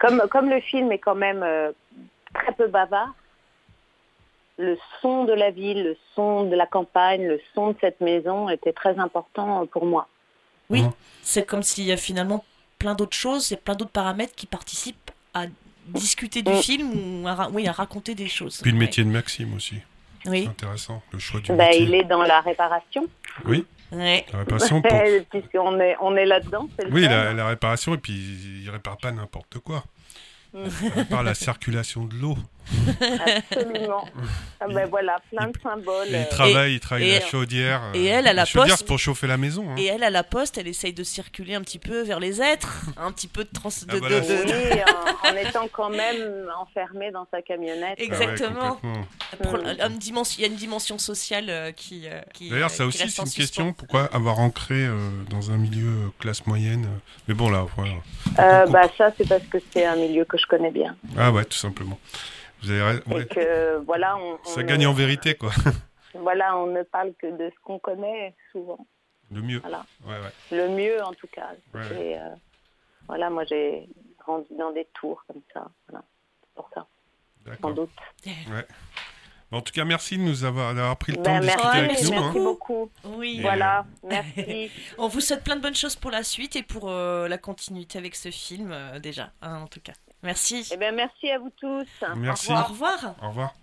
comme, 0.00 0.22
comme 0.30 0.50
le 0.50 0.60
film 0.60 0.90
est 0.92 0.98
quand 0.98 1.14
même 1.14 1.42
euh, 1.44 1.70
très 2.34 2.52
peu 2.52 2.66
bavard, 2.66 3.14
le 4.56 4.78
son 5.02 5.24
de 5.24 5.32
la 5.32 5.50
ville, 5.50 5.82
le 5.82 5.96
son 6.14 6.44
de 6.44 6.54
la 6.54 6.66
campagne, 6.66 7.26
le 7.26 7.40
son 7.54 7.70
de 7.72 7.76
cette 7.80 8.00
maison 8.00 8.48
était 8.48 8.72
très 8.72 8.98
important 8.98 9.66
pour 9.66 9.84
moi. 9.84 10.08
Oui, 10.70 10.82
Mhm. 10.82 10.92
c'est 11.22 11.44
comme 11.46 11.62
s'il 11.62 11.84
y 11.84 11.92
a 11.92 11.96
finalement 11.96 12.44
plein 12.78 12.94
d'autres 12.94 13.16
choses 13.16 13.50
et 13.52 13.56
plein 13.56 13.74
d'autres 13.74 13.90
paramètres 13.90 14.34
qui 14.34 14.46
participent 14.46 15.10
à 15.34 15.46
discuter 15.88 16.42
du 16.42 16.50
Mm. 16.52 16.62
film 16.62 17.22
ou 17.24 17.28
à, 17.28 17.34
ra- 17.34 17.48
oui, 17.52 17.66
à 17.68 17.72
raconter 17.72 18.14
des 18.14 18.28
choses. 18.28 18.60
puis 18.62 18.70
le 18.70 18.78
Ouais. 18.78 18.84
métier 18.84 19.04
de 19.04 19.10
Maxime 19.10 19.54
aussi. 19.54 19.76
C'est 20.22 20.30
Oui, 20.30 20.46
intéressant, 20.48 21.02
le 21.12 21.18
choix 21.18 21.40
du 21.40 21.52
Bah, 21.52 21.66
métier. 21.66 21.82
il 21.82 21.94
est 21.94 22.04
dans 22.04 22.22
la 22.22 22.40
réparation, 22.40 23.06
Oui, 23.44 23.66
ouais. 23.92 24.24
la 24.32 24.38
réparation 24.38 24.80
pour... 24.80 24.90
puisqu'on 25.30 25.78
est, 25.80 25.96
on 26.00 26.16
est 26.16 26.24
là-dedans. 26.24 26.68
c'est 26.78 26.86
le 26.86 26.92
Oui, 26.92 27.02
la, 27.02 27.34
la 27.34 27.46
réparation, 27.48 27.92
et 27.94 27.98
puis 27.98 28.14
il 28.14 28.70
répare 28.70 28.96
pas 28.96 29.10
n'importe 29.12 29.58
quoi. 29.58 29.84
Mm. 30.54 30.64
Il 30.82 30.88
répare 30.88 31.22
la 31.24 31.34
circulation 31.34 32.04
de 32.06 32.14
l'eau. 32.14 32.36
Absolument. 33.50 34.04
Ah 34.60 34.66
ben 34.68 34.86
voilà, 34.88 35.16
plein 35.30 35.48
de 35.48 35.58
symboles. 35.62 36.06
Et 36.08 36.10
il 36.10 36.14
euh, 36.16 36.24
travaille, 36.30 36.74
il 36.74 36.80
travaille 36.80 37.08
et- 37.10 37.18
la 37.20 37.26
chaudière. 37.26 37.82
et 37.94 38.10
euh, 38.12 38.18
elle, 38.18 38.26
à 38.28 38.32
la 38.32 38.46
poste- 38.46 38.76
c'est 38.78 38.86
pour 38.86 38.98
chauffer 38.98 39.26
la 39.26 39.36
maison. 39.36 39.66
hein. 39.70 39.74
Et 39.76 39.86
elle, 39.86 40.02
à 40.04 40.10
la 40.10 40.22
poste, 40.24 40.56
elle 40.58 40.68
essaye 40.68 40.92
de 40.92 41.04
circuler 41.04 41.54
un 41.54 41.60
petit 41.60 41.78
peu 41.78 42.02
vers 42.02 42.20
les 42.20 42.40
êtres, 42.40 42.84
un 42.96 43.12
petit 43.12 43.28
peu 43.28 43.44
de 43.44 43.50
trans... 43.52 43.68
De, 43.68 43.74
Ah, 43.90 43.94
de- 43.94 44.74
Oui, 44.74 44.80
en, 45.24 45.28
en 45.32 45.36
étant 45.36 45.68
quand 45.72 45.90
même 45.90 46.46
enfermé 46.58 47.10
dans 47.10 47.26
sa 47.30 47.42
camionnette. 47.42 47.98
Ah 47.98 48.00
ouais, 48.00 48.04
Exactement. 48.06 48.80
une 49.88 49.98
dimension- 49.98 50.36
Il 50.38 50.42
y 50.42 50.44
a 50.44 50.48
une 50.48 50.56
dimension 50.56 50.98
sociale 50.98 51.46
euh, 51.48 51.72
qui, 51.72 52.02
euh, 52.06 52.20
qui, 52.32 52.50
D'ailleurs, 52.50 52.66
euh, 52.70 52.70
ça 52.70 52.84
qui 52.84 52.88
aussi, 52.88 52.98
c'est 52.98 53.04
une 53.04 53.10
suspens. 53.10 53.40
question. 53.40 53.72
Pourquoi 53.72 54.04
avoir 54.12 54.38
ancré 54.38 54.74
euh, 54.86 54.96
dans 55.30 55.50
un 55.50 55.56
milieu 55.56 55.86
euh, 55.88 56.08
classe 56.18 56.46
moyenne 56.46 56.84
euh, 56.86 56.98
Mais 57.28 57.34
bon, 57.34 57.50
là, 57.50 57.66
voilà. 57.76 57.92
Euh, 58.38 58.66
bah, 58.66 58.88
ça, 58.96 59.10
c'est 59.18 59.28
parce 59.28 59.42
que 59.44 59.58
c'est 59.72 59.84
un 59.84 59.96
milieu 59.96 60.24
que 60.24 60.38
je 60.38 60.46
connais 60.46 60.70
bien. 60.70 60.96
Ah 61.18 61.30
ouais, 61.32 61.44
tout 61.44 61.56
simplement. 61.58 61.98
Vous 62.64 62.70
avez. 62.70 62.98
Et 63.10 63.14
ouais. 63.14 63.26
que, 63.26 63.76
voilà, 63.84 64.16
on, 64.16 64.38
Ça 64.44 64.60
on 64.60 64.64
gagne 64.64 64.82
ne- 64.82 64.86
en 64.88 64.92
vérité, 64.92 65.34
quoi. 65.34 65.50
Voilà, 66.16 66.56
on 66.56 66.66
ne 66.68 66.82
parle 66.84 67.12
que 67.18 67.26
de 67.26 67.50
ce 67.50 67.54
qu'on 67.64 67.78
connaît 67.80 68.36
souvent. 68.52 68.86
Le 69.32 69.42
mieux. 69.42 69.58
Voilà. 69.58 69.84
Ouais, 70.06 70.12
ouais. 70.14 70.56
Le 70.56 70.68
mieux, 70.68 71.02
en 71.02 71.12
tout 71.12 71.26
cas. 71.26 71.50
Et, 71.98 72.16
euh, 72.16 72.20
voilà, 73.08 73.30
moi, 73.30 73.44
j'ai 73.46 73.88
grandi 74.20 74.46
dans 74.56 74.70
des 74.70 74.86
tours 74.94 75.24
comme 75.26 75.42
ça. 75.52 75.68
Voilà. 75.88 76.04
C'est 76.40 76.54
pour 76.54 76.70
ça, 76.72 76.86
sans 77.60 77.70
doute. 77.72 77.90
En 79.50 79.60
tout 79.60 79.72
cas, 79.72 79.84
merci 79.84 80.16
de 80.18 80.22
nous 80.22 80.44
avoir, 80.44 80.74
d'avoir 80.74 80.96
pris 80.96 81.12
le 81.12 81.18
temps 81.18 81.34
Ben, 81.34 81.40
de 81.40 81.46
merci, 81.46 81.56
discuter 81.58 81.78
Ouais, 81.78 81.84
avec 81.84 81.90
merci 81.92 82.12
nous. 82.12 82.18
hein. 82.22 82.32
beaucoup. 82.32 82.90
Oui. 83.04 83.36
Et- 83.38 83.42
Voilà, 83.42 83.84
merci. 84.02 84.70
On 84.98 85.06
vous 85.08 85.20
souhaite 85.20 85.44
plein 85.44 85.54
de 85.56 85.60
bonnes 85.62 85.74
choses 85.76 85.94
pour 85.96 86.10
la 86.10 86.22
suite 86.24 86.56
et 86.56 86.62
pour 86.62 86.88
euh, 86.90 87.28
la 87.28 87.38
continuité 87.38 87.98
avec 87.98 88.14
ce 88.16 88.30
film, 88.30 88.70
euh, 88.72 88.98
déjà, 88.98 89.30
hein, 89.42 89.62
en 89.62 89.66
tout 89.66 89.80
cas. 89.80 89.92
Merci. 90.24 90.68
Eh 90.72 90.76
bien, 90.76 90.92
merci 90.92 91.30
à 91.30 91.38
vous 91.38 91.50
tous. 91.50 91.86
Merci. 92.16 92.50
Au 92.50 92.56
revoir. 92.56 92.70
Au 92.70 92.72
revoir. 92.72 93.14
Au 93.22 93.28
revoir. 93.28 93.54